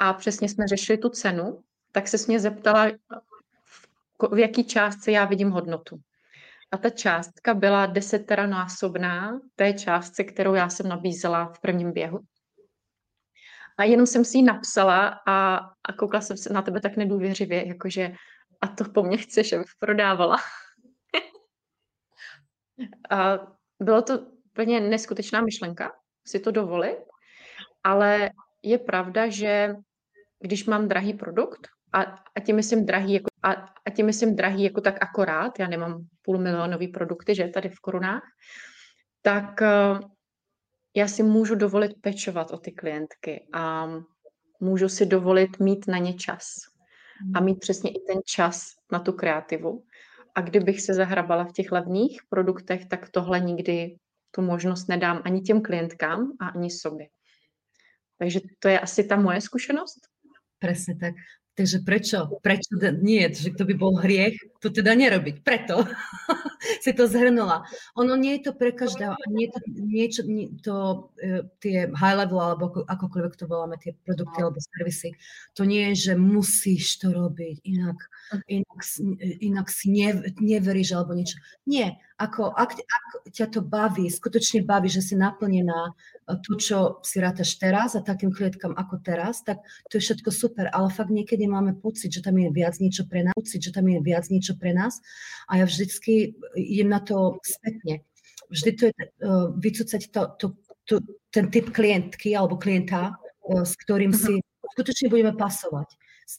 a 0.00 0.12
přesně 0.12 0.48
jsme 0.48 0.66
řešili 0.66 0.98
tu 0.98 1.08
cenu, 1.08 1.60
tak 1.92 2.08
se 2.08 2.16
mě 2.28 2.40
zeptala, 2.40 2.86
v 4.30 4.38
jaký 4.38 4.64
částce 4.64 5.12
já 5.12 5.24
vidím 5.24 5.50
hodnotu. 5.50 6.00
A 6.70 6.76
ta 6.76 6.90
částka 6.90 7.54
byla 7.54 7.86
deseteranásobná 7.86 9.40
té 9.56 9.72
částce, 9.72 10.24
kterou 10.24 10.54
já 10.54 10.68
jsem 10.68 10.88
nabízela 10.88 11.52
v 11.52 11.60
prvním 11.60 11.92
běhu. 11.92 12.20
A 13.78 13.84
jenom 13.84 14.06
jsem 14.06 14.24
si 14.24 14.38
ji 14.38 14.42
napsala 14.42 15.20
a, 15.26 15.56
a 15.84 15.92
koukala 15.98 16.20
jsem 16.20 16.36
se 16.36 16.52
na 16.52 16.62
tebe 16.62 16.80
tak 16.80 16.96
nedůvěřivě, 16.96 17.68
jakože 17.68 18.12
a 18.60 18.68
to 18.68 18.84
po 18.84 19.02
mně 19.02 19.16
chceš, 19.16 19.52
abych 19.52 19.70
prodávala. 19.78 20.36
a 23.10 23.38
bylo 23.82 24.02
to 24.02 24.18
úplně 24.50 24.80
neskutečná 24.80 25.40
myšlenka 25.40 25.92
si 26.26 26.40
to 26.40 26.50
dovolit, 26.50 26.98
ale 27.84 28.30
je 28.62 28.78
pravda, 28.78 29.28
že 29.28 29.74
když 30.40 30.64
mám 30.64 30.88
drahý 30.88 31.14
produkt, 31.14 31.68
a, 31.92 32.02
a 32.36 32.40
tím 32.40 32.56
myslím 32.56 32.86
drahý 32.86 33.12
jako, 33.12 33.26
a, 33.42 33.52
a 33.86 33.90
tím 33.90 34.06
myslím 34.06 34.36
drahý 34.36 34.62
jako 34.62 34.80
tak 34.80 35.02
akorát, 35.02 35.58
já 35.58 35.68
nemám 35.68 36.06
půl 36.22 36.38
milionový 36.38 36.88
produkty, 36.88 37.34
že 37.34 37.48
tady 37.48 37.68
v 37.68 37.80
korunách, 37.80 38.22
tak 39.22 39.62
já 40.94 41.08
si 41.08 41.22
můžu 41.22 41.54
dovolit 41.54 42.00
pečovat 42.00 42.50
o 42.50 42.58
ty 42.58 42.72
klientky 42.72 43.48
a 43.52 43.88
můžu 44.60 44.88
si 44.88 45.06
dovolit 45.06 45.58
mít 45.58 45.86
na 45.88 45.98
ně 45.98 46.14
čas. 46.14 46.54
A 47.34 47.40
mít 47.40 47.60
přesně 47.60 47.90
i 47.90 48.00
ten 48.00 48.20
čas 48.24 48.74
na 48.92 48.98
tu 48.98 49.12
kreativu. 49.12 49.84
A 50.34 50.40
kdybych 50.40 50.80
se 50.80 50.94
zahrabala 50.94 51.44
v 51.44 51.52
těch 51.52 51.72
levných 51.72 52.20
produktech, 52.28 52.86
tak 52.86 53.08
tohle 53.08 53.40
nikdy 53.40 53.96
tu 54.30 54.42
možnost 54.42 54.88
nedám 54.88 55.22
ani 55.24 55.40
těm 55.40 55.62
klientkám 55.62 56.32
a 56.40 56.46
ani 56.46 56.70
sobě. 56.70 57.06
Takže 58.18 58.40
to 58.58 58.68
je 58.68 58.80
asi 58.80 59.04
ta 59.04 59.16
moje 59.16 59.40
zkušenost. 59.40 60.00
Presne 60.58 60.94
tak. 60.96 61.14
Takže 61.54 61.86
prečo? 61.86 62.18
Prečo 62.42 62.74
nie? 62.98 63.30
Že 63.30 63.54
to 63.54 63.62
by 63.62 63.74
bol 63.78 63.94
hriech 64.02 64.34
to 64.64 64.72
teda 64.72 64.96
nerobiť. 64.96 65.44
Preto 65.44 65.84
si 66.84 66.96
to 66.96 67.04
zhrnula. 67.04 67.68
Ono 68.00 68.16
nie 68.16 68.40
je 68.40 68.48
to 68.48 68.52
pre 68.56 68.72
každého. 68.72 69.12
Nie 69.28 69.46
je 69.46 69.50
to, 69.52 69.58
niečo, 69.68 70.20
nie, 70.24 70.48
to, 70.64 70.76
uh, 71.20 71.44
tie 71.60 71.92
high 71.92 72.16
level, 72.16 72.40
alebo 72.40 72.72
ako, 72.72 72.80
akokoľvek 72.88 73.34
to 73.36 73.44
voláme, 73.44 73.76
tie 73.76 73.92
produkty 74.08 74.40
alebo 74.40 74.56
servisy, 74.64 75.12
to 75.52 75.68
nie 75.68 75.92
je, 75.92 76.08
že 76.08 76.12
musíš 76.16 76.96
to 76.96 77.12
robiť, 77.12 77.60
inak, 77.68 77.98
inak, 78.48 78.80
inak 79.44 79.66
si 79.68 79.92
ne, 79.92 80.32
neveríš 80.40 80.96
alebo 80.96 81.12
niečo. 81.12 81.36
Nie. 81.68 82.00
Ako, 82.14 82.54
ak, 82.54 82.78
ak 82.78 83.06
ťa 83.34 83.50
to 83.50 83.60
baví, 83.60 84.06
skutočne 84.06 84.62
baví, 84.62 84.86
že 84.86 85.02
si 85.02 85.18
naplnená 85.18 85.92
to, 86.24 86.56
čo 86.56 86.78
si 87.02 87.18
rátaš 87.20 87.58
teraz 87.58 87.98
a 87.98 88.06
takým 88.06 88.30
klientkám 88.30 88.72
ako 88.78 89.02
teraz, 89.02 89.42
tak 89.42 89.60
to 89.90 89.98
je 89.98 90.08
všetko 90.08 90.30
super, 90.30 90.70
ale 90.70 90.88
fakt 90.94 91.10
niekedy 91.10 91.43
máme 91.46 91.76
pocit, 91.78 92.12
že 92.12 92.24
tam 92.24 92.38
je 92.38 92.50
viac 92.50 92.78
niečo 92.80 93.04
pre 93.08 93.22
nás, 93.22 93.34
pocit, 93.36 93.60
že 93.62 93.74
tam 93.74 93.88
je 93.88 93.98
viac 94.00 94.26
niečo 94.28 94.54
pre 94.56 94.72
nás. 94.72 95.00
A 95.48 95.60
ja 95.60 95.64
vždycky 95.64 96.34
idem 96.56 96.88
na 96.88 97.00
to 97.00 97.38
spätne. 97.44 98.02
Vždy 98.50 98.70
to 98.76 98.82
je 98.88 98.94
uh, 98.94 99.50
vycúcať 99.56 100.02
to, 100.12 100.22
to, 100.38 100.46
to, 100.84 100.94
ten 101.32 101.48
typ 101.48 101.72
klientky 101.72 102.36
alebo 102.36 102.60
klienta, 102.60 103.16
uh, 103.16 103.64
s 103.64 103.74
ktorým 103.80 104.12
si 104.12 104.40
skutočne 104.76 105.08
budeme 105.08 105.32
pasovať. 105.32 105.88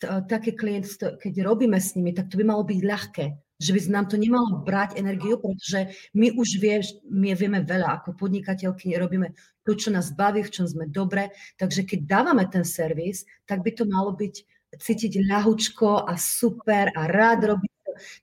Uh, 0.06 0.22
taký 0.26 0.54
klient, 0.54 0.86
keď 0.98 1.34
robíme 1.46 1.78
s 1.78 1.94
nimi, 1.98 2.14
tak 2.14 2.30
to 2.30 2.38
by 2.38 2.46
malo 2.46 2.64
byť 2.66 2.80
ľahké. 2.82 3.26
Že 3.56 3.72
by 3.72 3.80
nám 3.88 4.06
to 4.12 4.20
nemalo 4.20 4.68
brať 4.68 5.00
energiu, 5.00 5.40
pretože 5.40 6.12
my 6.12 6.36
už 6.36 6.60
vie, 6.60 6.84
my 7.08 7.32
vieme 7.40 7.64
veľa. 7.64 8.04
Ako 8.04 8.20
podnikateľky, 8.20 8.92
robíme 9.00 9.32
to, 9.64 9.74
čo 9.74 9.90
nás 9.90 10.14
baví, 10.14 10.44
v 10.46 10.54
čom 10.54 10.70
sme 10.70 10.86
dobre, 10.86 11.34
takže 11.58 11.88
keď 11.88 12.00
dávame 12.06 12.46
ten 12.52 12.62
servis, 12.62 13.26
tak 13.50 13.66
by 13.66 13.74
to 13.74 13.88
malo 13.90 14.14
byť 14.14 14.36
cítiť 14.80 15.26
ľahučko 15.26 16.08
a 16.08 16.14
super 16.16 16.92
a 16.96 17.08
rád 17.08 17.56
robiť. 17.56 17.74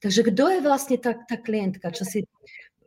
Takže 0.04 0.20
kto 0.32 0.44
je 0.52 0.60
vlastne 0.60 0.96
tá, 1.00 1.16
tá 1.16 1.36
klientka, 1.40 1.88
čo 1.96 2.04
si 2.04 2.28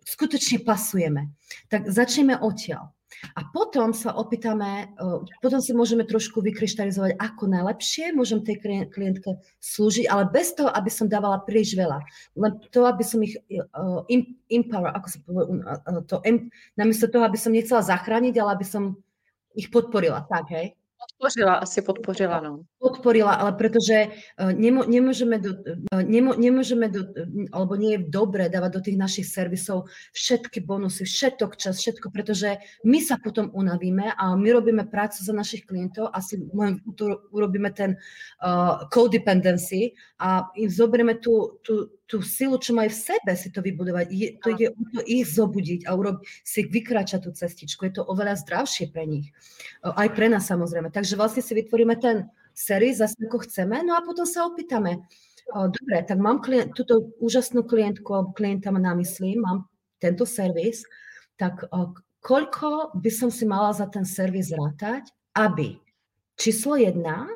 skutočne 0.05 0.61
pasujeme? 0.61 1.33
Tak 1.73 1.89
začneme 1.89 2.37
odtiaľ. 2.37 2.93
A 3.33 3.47
potom 3.47 3.95
sa 3.95 4.11
opýtame, 4.11 4.91
potom 5.39 5.63
si 5.63 5.71
môžeme 5.71 6.03
trošku 6.03 6.43
vykryštalizovať, 6.43 7.15
ako 7.15 7.47
najlepšie 7.47 8.11
môžem 8.11 8.43
tej 8.43 8.59
klientke 8.91 9.39
slúžiť, 9.63 10.05
ale 10.11 10.27
bez 10.29 10.51
toho, 10.51 10.67
aby 10.69 10.91
som 10.91 11.07
dávala 11.07 11.39
príliš 11.41 11.79
veľa. 11.79 12.03
Len 12.35 12.51
to, 12.69 12.83
aby 12.83 13.01
som 13.07 13.23
ich 13.23 13.39
empower, 14.51 14.91
ako 14.93 15.07
sa 15.07 15.17
povie, 15.23 15.43
to, 16.11 16.15
namiesto 16.75 17.07
toho, 17.07 17.23
aby 17.23 17.39
som 17.39 17.55
nechcela 17.55 17.81
zachrániť, 17.87 18.35
ale 18.35 18.61
aby 18.61 18.65
som 18.67 18.99
ich 19.55 19.71
podporila. 19.71 20.27
Tak, 20.27 20.51
hej? 20.51 20.75
Podporila, 21.25 21.53
asi 21.59 21.79
podporila, 21.81 22.37
no. 22.41 22.53
Podporila, 22.77 23.33
ale 23.41 23.51
pretože 23.57 24.13
uh, 24.13 24.53
nemo, 24.53 24.85
nemôžeme, 24.85 25.41
do, 25.41 25.57
uh, 25.57 26.03
nemo, 26.05 26.37
nemôžeme 26.37 26.87
do, 26.93 27.01
alebo 27.49 27.73
nie 27.73 27.97
je 27.97 28.05
dobré 28.05 28.45
dávať 28.45 28.71
do 28.77 28.81
tých 28.85 28.97
našich 29.01 29.27
servisov 29.27 29.89
všetky 30.13 30.61
bonusy, 30.61 31.09
všetok 31.09 31.57
čas, 31.57 31.81
všetko, 31.81 32.13
pretože 32.13 32.61
my 32.85 33.01
sa 33.01 33.17
potom 33.17 33.49
unavíme 33.57 34.13
a 34.13 34.37
my 34.37 34.49
robíme 34.53 34.85
prácu 34.85 35.25
za 35.25 35.33
našich 35.33 35.65
klientov, 35.65 36.13
asi 36.13 36.37
urobíme 37.33 37.73
ten 37.73 37.97
uh, 37.97 38.85
codependency 38.93 39.97
a 40.21 40.47
im 40.55 40.69
zoberieme 40.69 41.17
tú, 41.19 41.59
tú, 41.65 41.89
tú 42.05 42.21
silu, 42.21 42.61
čo 42.61 42.77
majú 42.77 42.89
v 42.93 43.01
sebe, 43.01 43.31
si 43.33 43.49
to 43.49 43.65
vybudovať. 43.65 44.05
Je, 44.13 44.27
to 44.37 44.53
ide 44.53 44.71
o 44.71 44.83
to 44.93 45.01
ich 45.09 45.25
zobudiť 45.25 45.89
a 45.89 45.97
urob, 45.97 46.21
si 46.45 46.61
vykračať 46.69 47.25
tú 47.25 47.31
cestičku. 47.33 47.89
Je 47.89 47.97
to 47.97 48.05
oveľa 48.05 48.37
zdravšie 48.45 48.93
pre 48.93 49.09
nich. 49.09 49.33
Aj 49.81 50.05
pre 50.13 50.29
nás 50.29 50.45
samozrejme. 50.45 50.93
Takže 50.93 51.14
vlastne 51.15 51.41
si 51.41 51.55
vytvoríme 51.55 51.95
ten 51.97 52.29
sérii 52.55 52.95
zase 52.95 53.19
ako 53.19 53.43
chceme, 53.47 53.83
no 53.83 53.95
a 53.95 54.05
potom 54.05 54.23
sa 54.23 54.47
opýtame, 54.47 55.03
dobre, 55.51 56.03
tak 56.07 56.19
mám 56.19 56.39
klient, 56.39 56.71
túto 56.71 57.11
úžasnú 57.19 57.67
klientku 57.67 58.35
klienta 58.37 58.71
na 58.71 58.95
mysli, 58.95 59.35
mám 59.35 59.67
tento 59.99 60.23
servis, 60.23 60.83
tak 61.35 61.67
koľko 62.23 62.95
by 62.95 63.11
som 63.11 63.29
si 63.29 63.43
mala 63.43 63.75
za 63.75 63.91
ten 63.91 64.07
servis 64.07 64.55
rátať, 64.55 65.11
aby 65.35 65.77
číslo 66.39 66.79
jedna, 66.79 67.27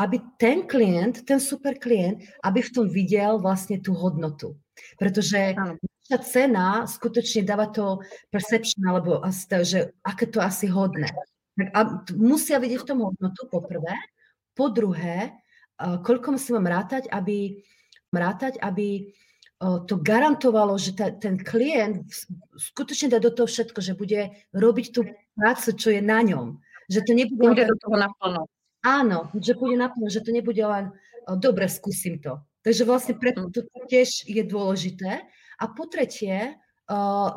aby 0.00 0.24
ten 0.40 0.64
klient, 0.64 1.28
ten 1.28 1.36
super 1.36 1.76
klient, 1.76 2.24
aby 2.42 2.64
v 2.64 2.72
tom 2.72 2.88
videl 2.88 3.36
vlastne 3.38 3.76
tú 3.76 3.92
hodnotu. 3.92 4.56
Pretože 4.96 5.52
naša 6.08 6.18
cena 6.24 6.88
skutočne 6.88 7.44
dáva 7.44 7.68
to 7.68 8.00
perception, 8.32 8.88
alebo 8.88 9.20
že 9.62 9.92
aké 10.00 10.24
to 10.32 10.40
asi 10.40 10.64
hodné. 10.66 11.12
Tak 11.52 11.68
a 11.76 11.80
musia 12.16 12.56
vidieť 12.56 12.80
v 12.80 12.88
tom 12.88 13.00
hodnotu, 13.04 13.44
po 13.52 13.60
prvé. 13.60 13.92
Po 14.56 14.72
druhé, 14.72 15.36
koľko 15.80 16.36
musím 16.36 16.64
rátať, 16.64 17.08
aby, 17.12 17.60
rátať, 18.12 18.60
aby 18.60 19.12
to 19.86 19.94
garantovalo, 20.02 20.74
že 20.74 20.96
ta, 20.98 21.14
ten 21.14 21.38
klient 21.38 22.02
skutočne 22.58 23.14
dá 23.14 23.22
do 23.22 23.30
toho 23.30 23.46
všetko, 23.46 23.78
že 23.78 23.94
bude 23.94 24.34
robiť 24.50 24.86
tú 24.90 25.06
prácu, 25.38 25.68
čo 25.78 25.88
je 25.94 26.02
na 26.02 26.18
ňom. 26.24 26.58
Že 26.90 27.00
to 27.06 27.12
nebude... 27.14 27.46
Bude 27.54 27.70
do 27.70 27.78
toho 27.78 27.96
naplno. 27.96 28.42
Áno, 28.82 29.30
že 29.38 29.54
bude 29.54 29.78
naplno, 29.78 30.10
že 30.10 30.24
to 30.26 30.34
nebude 30.34 30.58
len 30.58 30.90
dobre, 31.38 31.70
skúsim 31.70 32.18
to. 32.18 32.42
Takže 32.66 32.82
vlastne 32.82 33.14
preto 33.14 33.46
mm. 33.46 33.54
to 33.54 33.62
tiež 33.86 34.26
je 34.26 34.42
dôležité. 34.42 35.22
A 35.62 35.64
po 35.70 35.86
tretie, 35.86 36.58
uh, 36.90 37.30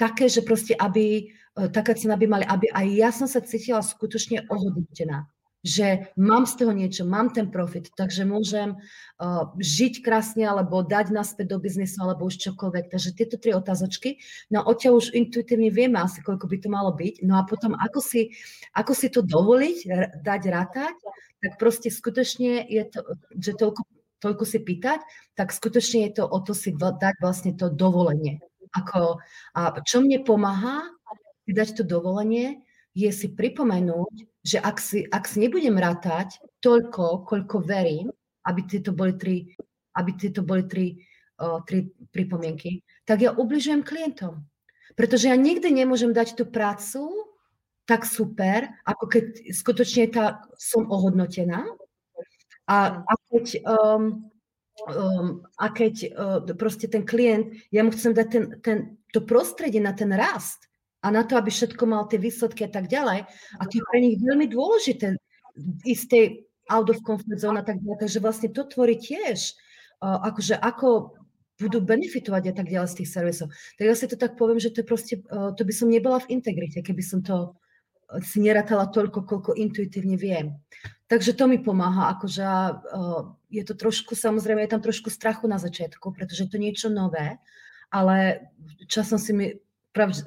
také, 0.00 0.32
že 0.32 0.40
proste, 0.40 0.72
aby 0.72 1.28
taká 1.54 1.94
cena 1.94 2.18
by 2.18 2.26
mali, 2.26 2.44
aby 2.46 2.66
aj 2.70 2.86
ja 2.90 3.10
som 3.14 3.26
sa 3.30 3.40
cítila 3.42 3.80
skutočne 3.80 4.46
ohodnotená 4.50 5.30
že 5.64 6.12
mám 6.20 6.44
z 6.44 6.60
toho 6.60 6.76
niečo, 6.76 7.08
mám 7.08 7.32
ten 7.32 7.48
profit, 7.48 7.88
takže 7.96 8.28
môžem 8.28 8.76
uh, 8.76 9.48
žiť 9.56 10.04
krásne 10.04 10.44
alebo 10.44 10.84
dať 10.84 11.08
naspäť 11.08 11.56
do 11.56 11.58
biznisu 11.58 12.04
alebo 12.04 12.28
už 12.28 12.36
čokoľvek. 12.36 12.92
Takže 12.92 13.16
tieto 13.16 13.40
tri 13.40 13.56
otázočky. 13.56 14.20
No 14.52 14.60
odtiaľ 14.60 15.00
už 15.00 15.16
intuitívne 15.16 15.72
vieme 15.72 15.96
asi, 16.04 16.20
koľko 16.20 16.52
by 16.52 16.56
to 16.60 16.68
malo 16.68 16.92
byť. 16.92 17.24
No 17.24 17.40
a 17.40 17.48
potom, 17.48 17.72
ako 17.80 18.04
si, 18.04 18.36
ako 18.76 18.92
si 18.92 19.08
to 19.08 19.24
dovoliť, 19.24 19.88
dať 20.20 20.42
rátať, 20.52 20.96
tak 21.40 21.56
proste 21.56 21.88
skutočne 21.88 22.60
je 22.68 22.84
to, 22.84 23.00
že 23.32 23.56
toľko, 23.56 23.88
toľko 24.20 24.44
si 24.44 24.60
pýtať, 24.60 25.00
tak 25.32 25.48
skutočne 25.48 26.12
je 26.12 26.20
to 26.20 26.28
o 26.28 26.38
to 26.44 26.52
si 26.52 26.76
dať 26.76 27.16
vlastne 27.24 27.56
to 27.56 27.72
dovolenie. 27.72 28.44
Ako, 28.76 29.16
a 29.56 29.80
čo 29.80 30.04
mne 30.04 30.20
pomáha, 30.28 30.92
dať 31.52 31.68
to 31.76 31.82
dovolenie, 31.84 32.64
je 32.94 33.10
si 33.10 33.34
pripomenúť, 33.34 34.14
že 34.46 34.62
ak 34.62 34.76
si, 34.78 35.02
ak 35.02 35.26
si 35.26 35.42
nebudem 35.42 35.74
rátať 35.74 36.38
toľko, 36.62 37.26
koľko 37.26 37.56
verím, 37.60 38.08
aby 38.46 38.60
tieto 38.64 38.94
boli 38.94 39.18
tri, 39.18 39.50
aby 39.98 40.10
tieto 40.14 40.46
boli 40.46 40.62
tri, 40.70 40.94
uh, 41.42 41.58
tri 41.66 41.90
pripomienky, 42.14 42.86
tak 43.02 43.26
ja 43.26 43.34
ubližujem 43.34 43.82
klientom. 43.82 44.46
Pretože 44.94 45.26
ja 45.26 45.34
nikdy 45.34 45.74
nemôžem 45.74 46.14
dať 46.14 46.38
tú 46.38 46.46
prácu 46.46 47.10
tak 47.84 48.06
super, 48.06 48.70
ako 48.86 49.04
keď 49.10 49.24
skutočne 49.52 50.08
tá, 50.08 50.40
som 50.56 50.86
ohodnotená. 50.88 51.66
A, 52.64 53.04
a 53.04 53.12
keď, 53.28 53.60
um, 53.66 54.30
um, 54.88 55.44
a 55.60 55.66
keď 55.68 55.94
uh, 56.14 56.40
proste 56.56 56.88
ten 56.88 57.04
klient, 57.04 57.52
ja 57.68 57.84
mu 57.84 57.92
chcem 57.92 58.16
dať 58.16 58.26
ten, 58.30 58.44
ten, 58.64 58.78
to 59.12 59.20
prostredie 59.20 59.82
na 59.84 59.92
ten 59.92 60.08
rast, 60.14 60.64
a 61.04 61.06
na 61.12 61.22
to, 61.28 61.36
aby 61.36 61.52
všetko 61.52 61.84
mal 61.84 62.08
tie 62.08 62.16
výsledky 62.16 62.64
a 62.64 62.70
tak 62.72 62.88
ďalej. 62.88 63.28
A 63.60 63.62
to 63.68 63.76
je 63.76 63.84
pre 63.92 64.00
nich 64.00 64.16
veľmi 64.16 64.48
dôležité 64.48 65.20
ísť 65.84 66.40
out 66.72 66.88
of 66.88 67.04
comfort 67.04 67.36
zone 67.36 67.60
a 67.60 67.64
tak 67.64 67.84
ďalej. 67.84 68.00
Takže 68.00 68.18
vlastne 68.24 68.48
to 68.48 68.64
tvorí 68.64 68.96
tiež, 68.96 69.52
uh, 70.00 70.24
akože 70.32 70.56
ako 70.56 71.12
budú 71.60 71.84
benefitovať 71.84 72.50
a 72.50 72.54
tak 72.56 72.66
ďalej 72.72 72.88
z 72.88 72.96
tých 73.04 73.12
servisov. 73.12 73.52
Tak 73.76 73.84
ja 73.84 73.94
si 73.94 74.08
to 74.08 74.16
tak 74.16 74.40
poviem, 74.40 74.56
že 74.56 74.72
to, 74.72 74.80
je 74.80 74.86
proste, 74.88 75.14
uh, 75.28 75.52
to 75.52 75.62
by 75.68 75.72
som 75.76 75.92
nebola 75.92 76.24
v 76.24 76.40
integrite, 76.40 76.80
keby 76.80 77.04
som 77.04 77.20
to 77.20 77.52
si 78.24 78.40
nerátala 78.40 78.88
toľko, 78.92 79.26
koľko 79.26 79.50
intuitívne 79.58 80.14
viem. 80.14 80.54
Takže 81.08 81.36
to 81.36 81.44
mi 81.44 81.60
pomáha, 81.60 82.16
akože 82.16 82.44
uh, 82.44 83.28
je 83.52 83.62
to 83.64 83.74
trošku, 83.76 84.16
samozrejme, 84.16 84.64
je 84.64 84.72
tam 84.72 84.82
trošku 84.82 85.12
strachu 85.12 85.44
na 85.46 85.60
začiatku, 85.60 86.16
pretože 86.16 86.48
to 86.48 86.56
niečo 86.56 86.88
nové, 86.88 87.36
ale 87.92 88.48
časom 88.88 89.20
si 89.20 89.32
mi 89.36 89.46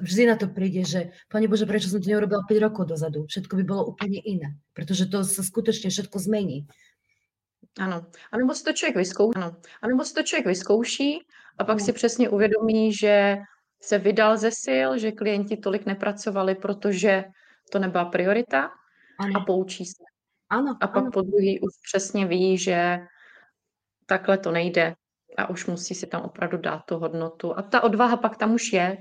vždy 0.00 0.22
na 0.26 0.36
to 0.36 0.48
príde, 0.48 0.84
že 0.84 1.00
Pane 1.28 1.48
Bože, 1.48 1.68
prečo 1.68 1.92
som 1.92 2.00
to 2.00 2.08
neurobila 2.08 2.40
5 2.48 2.64
rokov 2.64 2.88
dozadu? 2.88 3.28
Všetko 3.28 3.52
by 3.60 3.64
bolo 3.68 3.82
úplne 3.92 4.16
iné, 4.24 4.56
pretože 4.72 5.06
to 5.12 5.20
sa 5.20 5.44
skutočne 5.44 5.92
všetko 5.92 6.16
zmení. 6.16 6.64
Ano, 7.78 8.06
a 8.32 8.34
nebo 8.36 8.54
si 8.54 8.64
to 8.64 8.72
člověk 8.72 8.96
vyzkouší, 8.96 9.36
ano. 9.36 9.56
A 9.82 9.86
nebo 9.86 10.04
si 10.04 10.14
to 10.14 10.22
člověk 10.22 10.46
vyzkouší 10.46 11.20
a 11.58 11.64
pak 11.64 11.78
no. 11.78 11.84
si 11.84 11.92
přesně 11.92 12.28
uvědomí, 12.28 12.92
že 12.92 13.36
se 13.82 13.98
vydal 13.98 14.36
ze 14.36 14.50
sil, 14.64 14.88
že 14.98 15.12
klienti 15.12 15.56
tolik 15.56 15.86
nepracovali, 15.86 16.54
protože 16.54 17.24
to 17.72 17.78
nebyla 17.78 18.04
priorita 18.04 18.70
ano. 19.18 19.32
a 19.36 19.44
poučí 19.44 19.84
se. 19.84 20.02
Ano, 20.50 20.76
a 20.80 20.86
pak 20.86 21.02
ano. 21.02 21.10
po 21.10 21.22
druhý 21.22 21.60
už 21.60 21.72
přesně 21.84 22.26
ví, 22.26 22.58
že 22.58 22.98
takhle 24.06 24.38
to 24.38 24.50
nejde 24.50 24.94
a 25.36 25.50
už 25.50 25.66
musí 25.66 25.94
si 25.94 26.06
tam 26.06 26.22
opravdu 26.22 26.58
dát 26.58 26.78
tu 26.78 26.96
hodnotu. 26.96 27.58
A 27.58 27.62
ta 27.62 27.80
odvaha 27.80 28.16
pak 28.16 28.36
tam 28.36 28.54
už 28.54 28.72
je, 28.72 28.98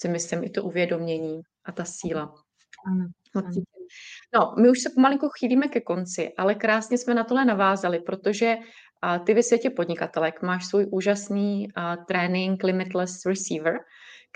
si 0.00 0.08
myslím, 0.08 0.44
i 0.44 0.50
to 0.50 0.62
uvědomění 0.62 1.42
a 1.64 1.72
ta 1.72 1.84
síla. 1.84 2.34
Ano. 2.86 3.08
No, 4.34 4.54
my 4.62 4.70
už 4.70 4.80
se 4.80 4.90
pomalinku 4.90 5.28
chýlíme 5.28 5.68
ke 5.68 5.80
konci, 5.80 6.32
ale 6.38 6.54
krásně 6.54 6.98
jsme 6.98 7.14
na 7.14 7.24
tohle 7.24 7.44
navázali, 7.44 8.00
protože 8.00 8.56
a 9.02 9.18
ty 9.18 9.34
ve 9.34 9.42
světě 9.42 9.70
podnikatelek 9.70 10.42
máš 10.42 10.66
svůj 10.66 10.86
úžasný 10.90 11.68
a, 11.74 11.96
trénink 11.96 12.64
Limitless 12.64 13.26
Receiver, 13.26 13.78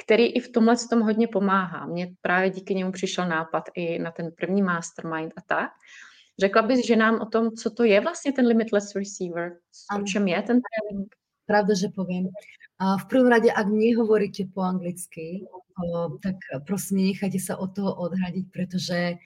který 0.04 0.26
i 0.26 0.40
v 0.40 0.52
tomhle 0.52 0.76
tom 0.90 1.00
hodně 1.00 1.28
pomáhá. 1.28 1.86
Mně 1.86 2.14
právě 2.20 2.50
díky 2.50 2.74
němu 2.74 2.92
přišel 2.92 3.28
nápad 3.28 3.64
i 3.74 3.98
na 3.98 4.10
ten 4.10 4.30
první 4.36 4.62
mastermind 4.62 5.32
a 5.36 5.40
tak. 5.46 5.70
Řekla 6.40 6.62
bys 6.62 6.86
že 6.86 6.96
nám 6.96 7.20
o 7.20 7.26
tom, 7.26 7.50
co 7.50 7.70
to 7.70 7.84
je 7.84 8.00
vlastně 8.00 8.32
ten 8.32 8.46
Limitless 8.46 8.94
Receiver? 8.94 9.52
O 10.00 10.02
čem 10.02 10.28
je 10.28 10.42
ten 10.42 10.60
trénink? 10.60 11.14
Pravda, 11.46 11.74
že 11.74 11.88
poviem. 11.94 12.28
V 12.80 13.04
prvom 13.06 13.28
rade, 13.30 13.50
ak 13.52 13.68
nehovoríte 13.70 14.50
po 14.50 14.64
anglicky, 14.64 15.46
tak 16.20 16.36
prosím, 16.66 16.98
nenechajte 16.98 17.40
sa 17.40 17.54
od 17.56 17.72
toho 17.74 17.94
odhradiť, 17.96 18.46
pretože 18.52 19.16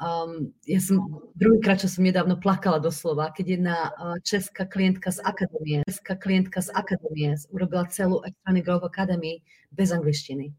um, 0.00 0.52
ja 0.68 0.80
som 0.80 1.24
druhýkrát, 1.34 1.80
čo 1.80 1.88
som 1.88 2.04
nedávno 2.04 2.36
plakala 2.36 2.78
doslova, 2.78 3.32
keď 3.32 3.46
jedna 3.58 3.76
uh, 3.94 4.16
česká 4.20 4.68
klientka 4.68 5.10
z 5.10 5.24
akadémie, 5.24 5.82
česká 5.88 6.14
klientka 6.16 6.60
z 6.60 6.70
akadémie 6.76 7.34
urobila 7.50 7.88
celú 7.88 8.20
Electronic 8.22 8.64
Growth 8.64 8.88
Academy 8.88 9.40
bez 9.72 9.90
angličtiny. 9.92 10.52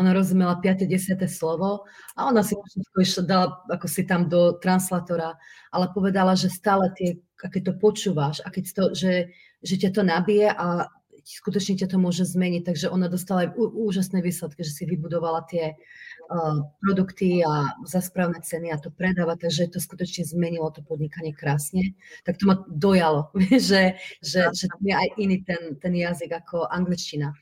Ona 0.00 0.16
rozumela 0.16 0.56
5. 0.56 0.88
10. 0.88 1.20
slovo 1.28 1.84
a 2.16 2.20
ona 2.24 2.40
si 2.40 2.56
všetko 2.56 2.96
išla, 3.04 3.22
dala 3.28 3.46
ako 3.68 3.84
si 3.84 4.08
tam 4.08 4.24
do 4.24 4.56
translatora, 4.56 5.36
ale 5.68 5.92
povedala, 5.92 6.32
že 6.32 6.48
stále 6.48 6.88
tie, 6.96 7.20
keď 7.36 7.62
to 7.68 7.74
počúvaš 7.76 8.40
a 8.40 8.48
keď 8.48 8.64
to, 8.72 8.84
že, 8.96 9.14
že 9.60 9.74
ťa 9.76 9.90
to 9.92 10.00
nabije 10.00 10.48
a 10.48 10.88
skutočne 11.24 11.78
ťa 11.78 11.94
to 11.94 11.98
môže 11.98 12.26
zmeniť. 12.28 12.62
Takže 12.66 12.86
ona 12.92 13.06
dostala 13.06 13.46
aj 13.46 13.58
úžasné 13.58 14.22
výsledky, 14.22 14.62
že 14.66 14.74
si 14.74 14.84
vybudovala 14.84 15.46
tie 15.46 15.74
uh, 15.74 16.58
produkty 16.82 17.42
a 17.42 17.74
za 17.86 18.02
správne 18.02 18.42
ceny 18.42 18.70
a 18.70 18.80
to 18.80 18.92
predáva, 18.92 19.38
takže 19.38 19.70
to 19.70 19.78
skutočne 19.78 20.26
zmenilo 20.26 20.70
to 20.70 20.82
podnikanie 20.82 21.32
krásne. 21.34 21.94
Tak 22.26 22.38
to 22.38 22.50
ma 22.50 22.56
dojalo, 22.68 23.30
že, 23.68 23.98
že, 24.20 24.40
že 24.50 24.66
to 24.68 24.76
je 24.82 24.94
aj 24.94 25.08
iný 25.18 25.42
ten, 25.42 25.78
ten 25.78 25.94
jazyk 25.94 26.32
ako 26.44 26.66
angličtina. 26.68 27.34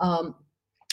Um, 0.00 0.34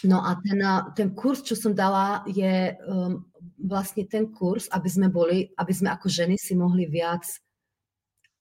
no 0.04 0.24
a 0.24 0.38
ten, 0.44 0.60
ten 0.96 1.10
kurz, 1.18 1.44
čo 1.44 1.58
som 1.58 1.76
dala, 1.76 2.24
je 2.30 2.76
um, 2.86 3.26
vlastne 3.58 4.06
ten 4.06 4.30
kurz, 4.30 4.70
aby 4.70 4.90
sme 4.90 5.08
boli, 5.10 5.50
aby 5.58 5.74
sme 5.74 5.92
ako 5.92 6.08
ženy 6.08 6.38
si 6.38 6.54
mohli 6.54 6.86
viac 6.86 7.26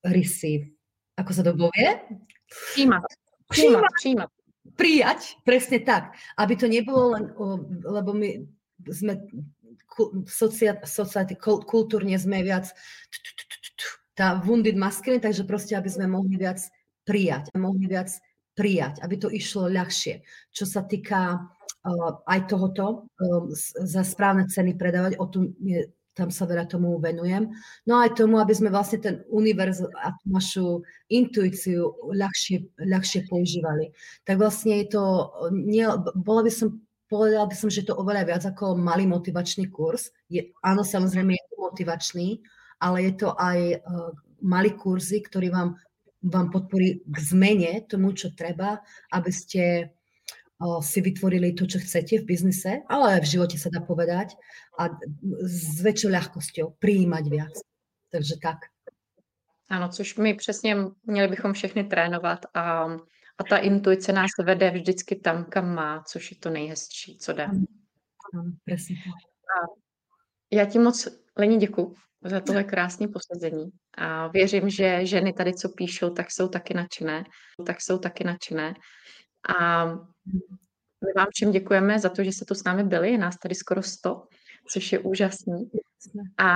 receive. 0.05 0.77
Ako 1.17 1.31
sa 1.33 1.41
to 1.41 1.57
povie? 1.57 1.97
Príjmať. 2.47 3.26
Príjmať, 3.47 3.83
príjmať. 4.01 4.29
Prijať, 4.77 5.21
presne 5.47 5.79
tak. 5.81 6.13
Aby 6.37 6.53
to 6.59 6.67
nebolo 6.69 7.17
len, 7.17 7.25
lebo 7.81 8.13
my 8.13 8.45
sme 8.91 9.25
society, 10.27 11.33
kultúrne 11.41 12.13
sme 12.19 12.45
viac 12.45 12.69
tá 14.17 14.41
wounded 14.41 14.73
masculine, 14.73 15.21
takže 15.21 15.45
proste, 15.45 15.77
aby 15.77 15.89
sme 15.89 16.09
mohli 16.09 16.41
viac 16.41 16.57
prijať, 17.05 17.53
mohli 17.53 17.85
viac 17.85 18.09
prijať, 18.57 18.97
aby 19.05 19.15
to 19.21 19.29
išlo 19.29 19.69
ľahšie. 19.69 20.25
Čo 20.49 20.65
sa 20.65 20.81
týka 20.81 21.37
uh, 21.37 22.11
aj 22.25 22.49
tohoto, 22.49 23.05
um, 23.21 23.53
za 23.85 24.01
správne 24.01 24.49
ceny 24.49 24.73
predávať, 24.73 25.21
o 25.21 25.25
tom 25.29 25.53
je, 25.61 25.93
tam 26.17 26.33
sa 26.33 26.49
veľa 26.49 26.65
tomu 26.65 26.97
venujem. 26.97 27.53
No 27.85 28.01
aj 28.01 28.17
tomu, 28.17 28.41
aby 28.41 28.57
sme 28.57 28.73
vlastne 28.73 28.97
ten 28.97 29.15
univerz 29.29 29.85
a 29.85 30.17
našu 30.25 30.81
intuíciu 31.13 31.93
ľahšie, 32.09 32.81
ľahšie 32.81 33.29
používali. 33.29 33.93
Tak 34.25 34.41
vlastne 34.41 34.81
je 34.81 34.97
to, 34.97 35.03
nie, 35.53 35.85
bola 36.17 36.41
by 36.41 36.49
som 36.49 36.81
povedala 37.05 37.47
by 37.47 37.55
som, 37.55 37.69
že 37.69 37.85
je 37.85 37.93
to 37.93 37.95
oveľa 37.95 38.27
viac 38.27 38.43
ako 38.43 38.75
malý 38.75 39.05
motivačný 39.07 39.69
kurz. 39.69 40.11
Je, 40.27 40.51
áno, 40.65 40.81
samozrejme 40.83 41.37
je 41.37 41.45
to 41.47 41.55
motivačný, 41.61 42.27
ale 42.83 43.07
je 43.07 43.13
to 43.15 43.31
aj 43.37 43.79
uh, 43.79 44.11
malý 44.41 44.75
kurzy, 44.75 45.23
ktorý 45.23 45.53
vám 45.53 45.69
vám 46.17 46.49
podporí 46.49 47.05
k 47.05 47.17
zmene 47.21 47.85
tomu, 47.85 48.11
čo 48.11 48.33
treba, 48.33 48.81
aby 49.13 49.31
ste 49.31 49.93
si 50.81 50.99
vytvorili 51.05 51.53
to, 51.53 51.69
čo 51.69 51.77
chcete 51.77 52.25
v 52.25 52.27
biznise, 52.33 52.81
ale 52.89 53.21
aj 53.21 53.29
v 53.29 53.31
živote 53.37 53.57
sa 53.61 53.69
dá 53.69 53.77
povedať 53.85 54.33
a 54.77 54.89
s 55.41 55.81
väčšou 55.81 56.09
ľahkosťou 56.13 56.77
prijímať 56.79 57.25
viac. 57.29 57.55
Takže 58.11 58.35
tak. 58.41 58.57
Ano, 59.69 59.89
což 59.89 60.15
my 60.17 60.33
přesně 60.33 60.75
měli 61.03 61.27
bychom 61.27 61.53
všechny 61.53 61.83
trénovat 61.83 62.45
a, 62.53 62.83
a 63.37 63.43
ta 63.49 63.57
intuice 63.57 64.13
nás 64.13 64.31
vede 64.43 64.71
vždycky 64.71 65.15
tam, 65.15 65.45
kam 65.45 65.75
má, 65.75 66.03
což 66.03 66.31
je 66.31 66.37
to 66.37 66.49
nejhezčí, 66.49 67.17
co 67.17 67.33
jde. 67.33 67.43
Ano, 68.33 68.43
přesně. 68.65 68.95
A 68.95 69.55
já 70.51 70.65
ti 70.65 70.79
moc, 70.79 71.07
Lení, 71.37 71.57
děkuji 71.57 71.95
za 72.25 72.39
tohle 72.39 72.63
krásné 72.63 73.07
posazení. 73.07 73.69
A 73.97 74.27
věřím, 74.27 74.69
že 74.69 75.05
ženy 75.05 75.33
tady, 75.33 75.53
co 75.53 75.69
píšou, 75.69 76.09
tak 76.09 76.31
jsou 76.31 76.47
taky 76.47 76.73
nadšené. 76.73 77.23
Tak 77.65 77.81
jsou 77.81 77.97
taky 77.97 78.23
nadšené. 78.23 78.73
A 79.59 79.85
my 81.05 81.11
vám 81.15 81.27
všem 81.33 81.51
děkujeme 81.51 81.99
za 81.99 82.09
to, 82.09 82.23
že 82.23 82.31
jste 82.31 82.45
tu 82.45 82.55
s 82.55 82.63
námi 82.63 82.83
byli. 82.83 83.11
Je 83.11 83.17
nás 83.17 83.37
tady 83.37 83.55
skoro 83.55 83.83
100, 83.83 84.23
což 84.69 84.91
je 84.91 84.99
úžasný. 84.99 85.71
A 86.37 86.55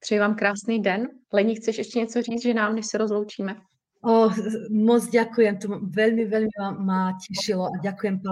přeji 0.00 0.20
vám 0.20 0.34
krásný 0.34 0.82
den. 0.82 1.08
Lení, 1.32 1.54
chceš 1.54 1.78
ještě 1.78 1.98
něco 1.98 2.22
říct, 2.22 2.42
že 2.42 2.54
nám, 2.54 2.74
než 2.74 2.86
se 2.86 2.98
rozloučíme? 2.98 3.56
O, 3.98 4.30
moc 4.70 5.10
ďakujem, 5.10 5.58
to 5.58 5.68
veľmi, 5.90 6.30
veľmi 6.30 6.54
ma 6.78 7.18
tešilo 7.18 7.66
a 7.66 7.82
ďakujem 7.82 8.22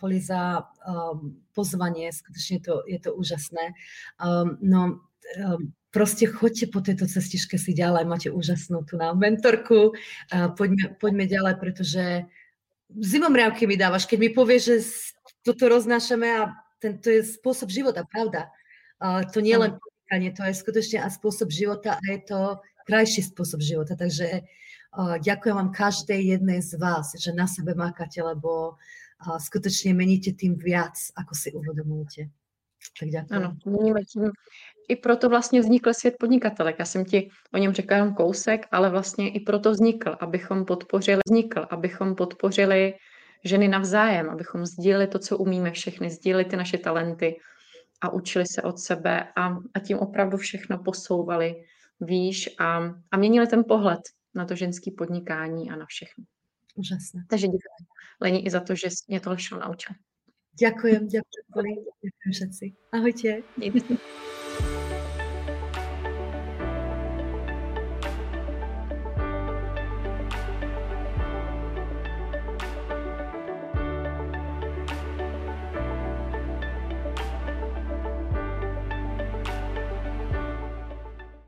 Poli 0.00 0.16
za 0.16 0.64
um, 0.64 1.36
pozvanie, 1.52 2.08
skutočne 2.08 2.64
to, 2.64 2.80
je 2.88 2.96
to 2.96 3.12
úžasné. 3.12 3.76
Um, 4.16 4.56
no, 4.64 5.04
um, 5.36 5.76
proste 5.92 6.24
choďte 6.24 6.72
po 6.72 6.80
tejto 6.80 7.04
cestičke 7.04 7.60
si 7.60 7.76
ďalej, 7.76 8.08
máte 8.08 8.32
úžasnú 8.32 8.80
tu 8.88 8.96
na 8.96 9.12
mentorku, 9.12 9.92
uh, 9.92 10.56
poďme, 10.56 10.96
poďme 10.96 11.28
ďalej, 11.28 11.54
pretože 11.60 12.04
zimomriavky 12.88 13.68
mi 13.68 13.76
dávaš, 13.76 14.08
keď 14.08 14.18
mi 14.24 14.30
povieš, 14.32 14.62
že 14.64 14.76
toto 15.44 15.68
roznášame 15.68 16.28
a 16.32 16.48
ten, 16.80 16.98
to 16.98 17.12
je 17.12 17.22
spôsob 17.22 17.68
života, 17.68 18.08
pravda. 18.08 18.48
Uh, 18.98 19.22
to 19.28 19.44
nie 19.44 19.54
len 19.54 19.76
podnikanie, 19.76 20.32
to 20.32 20.42
je 20.48 20.54
skutočne 20.56 20.98
aj 21.04 21.20
spôsob 21.20 21.52
života 21.52 22.00
a 22.00 22.02
je 22.10 22.20
to 22.24 22.40
krajší 22.88 23.22
spôsob 23.22 23.60
života, 23.60 23.94
takže 23.94 24.42
Ďakujem 24.98 25.56
vám 25.56 25.70
každej 25.70 26.20
jednej 26.34 26.62
z 26.62 26.74
vás, 26.74 27.14
že 27.14 27.30
na 27.30 27.46
sebe 27.46 27.78
mákate, 27.78 28.22
lebo 28.22 28.74
skutočne 29.38 29.94
meníte 29.94 30.34
tým 30.34 30.58
viac, 30.58 30.98
ako 31.14 31.32
si 31.34 31.54
uvedomujete. 31.54 32.26
Tak 32.98 33.08
ďakujem. 33.08 33.38
Ano, 33.38 33.56
tím. 33.62 34.32
I 34.88 34.96
proto 34.96 35.28
vlastně 35.28 35.60
vznikl 35.60 35.94
svět 35.94 36.14
podnikatelek. 36.18 36.76
Já 36.78 36.84
jsem 36.84 37.04
ti 37.04 37.30
o 37.54 37.58
něm 37.58 37.72
řekla 37.72 37.96
jenom 37.96 38.14
kousek, 38.14 38.66
ale 38.70 38.90
vlastně 38.90 39.30
i 39.30 39.40
proto 39.40 39.70
vznikl, 39.70 40.16
abychom 40.20 40.64
podpořili, 40.64 41.20
vznikl, 41.26 41.66
abychom 41.70 42.14
podpořili 42.14 42.94
ženy 43.44 43.68
navzájem, 43.68 44.30
abychom 44.30 44.66
sdíleli 44.66 45.06
to, 45.06 45.18
co 45.18 45.38
umíme 45.38 45.70
všechny, 45.70 46.10
sdíleli 46.10 46.44
ty 46.44 46.56
naše 46.56 46.78
talenty 46.78 47.36
a 48.00 48.12
učili 48.12 48.46
se 48.46 48.62
od 48.62 48.78
sebe 48.78 49.24
a, 49.36 49.48
a 49.74 49.80
tím 49.80 49.98
opravdu 49.98 50.36
všechno 50.36 50.78
posouvali 50.78 51.64
výš 52.00 52.50
a, 52.58 52.80
a 53.10 53.16
měnili 53.16 53.46
ten 53.46 53.64
pohled 53.64 54.00
na 54.34 54.44
to 54.44 54.54
ženské 54.54 54.90
podnikání 54.98 55.70
a 55.70 55.76
na 55.76 55.86
všechno. 55.86 56.24
Úžasné. 56.74 57.24
Takže 57.28 57.46
děkuji 57.46 57.86
Leni 58.20 58.38
i 58.38 58.50
za 58.50 58.60
to, 58.60 58.74
že 58.74 58.88
mě 59.08 59.20
to 59.20 59.36
šlo 59.36 59.58
naučil. 59.58 59.96
Ďakujem, 60.60 61.08
ďakujem, 61.08 61.76
ďakujem 62.02 62.32
všetci. 62.32 62.72
Ahojte. 62.92 63.42
Mějte 63.56 63.96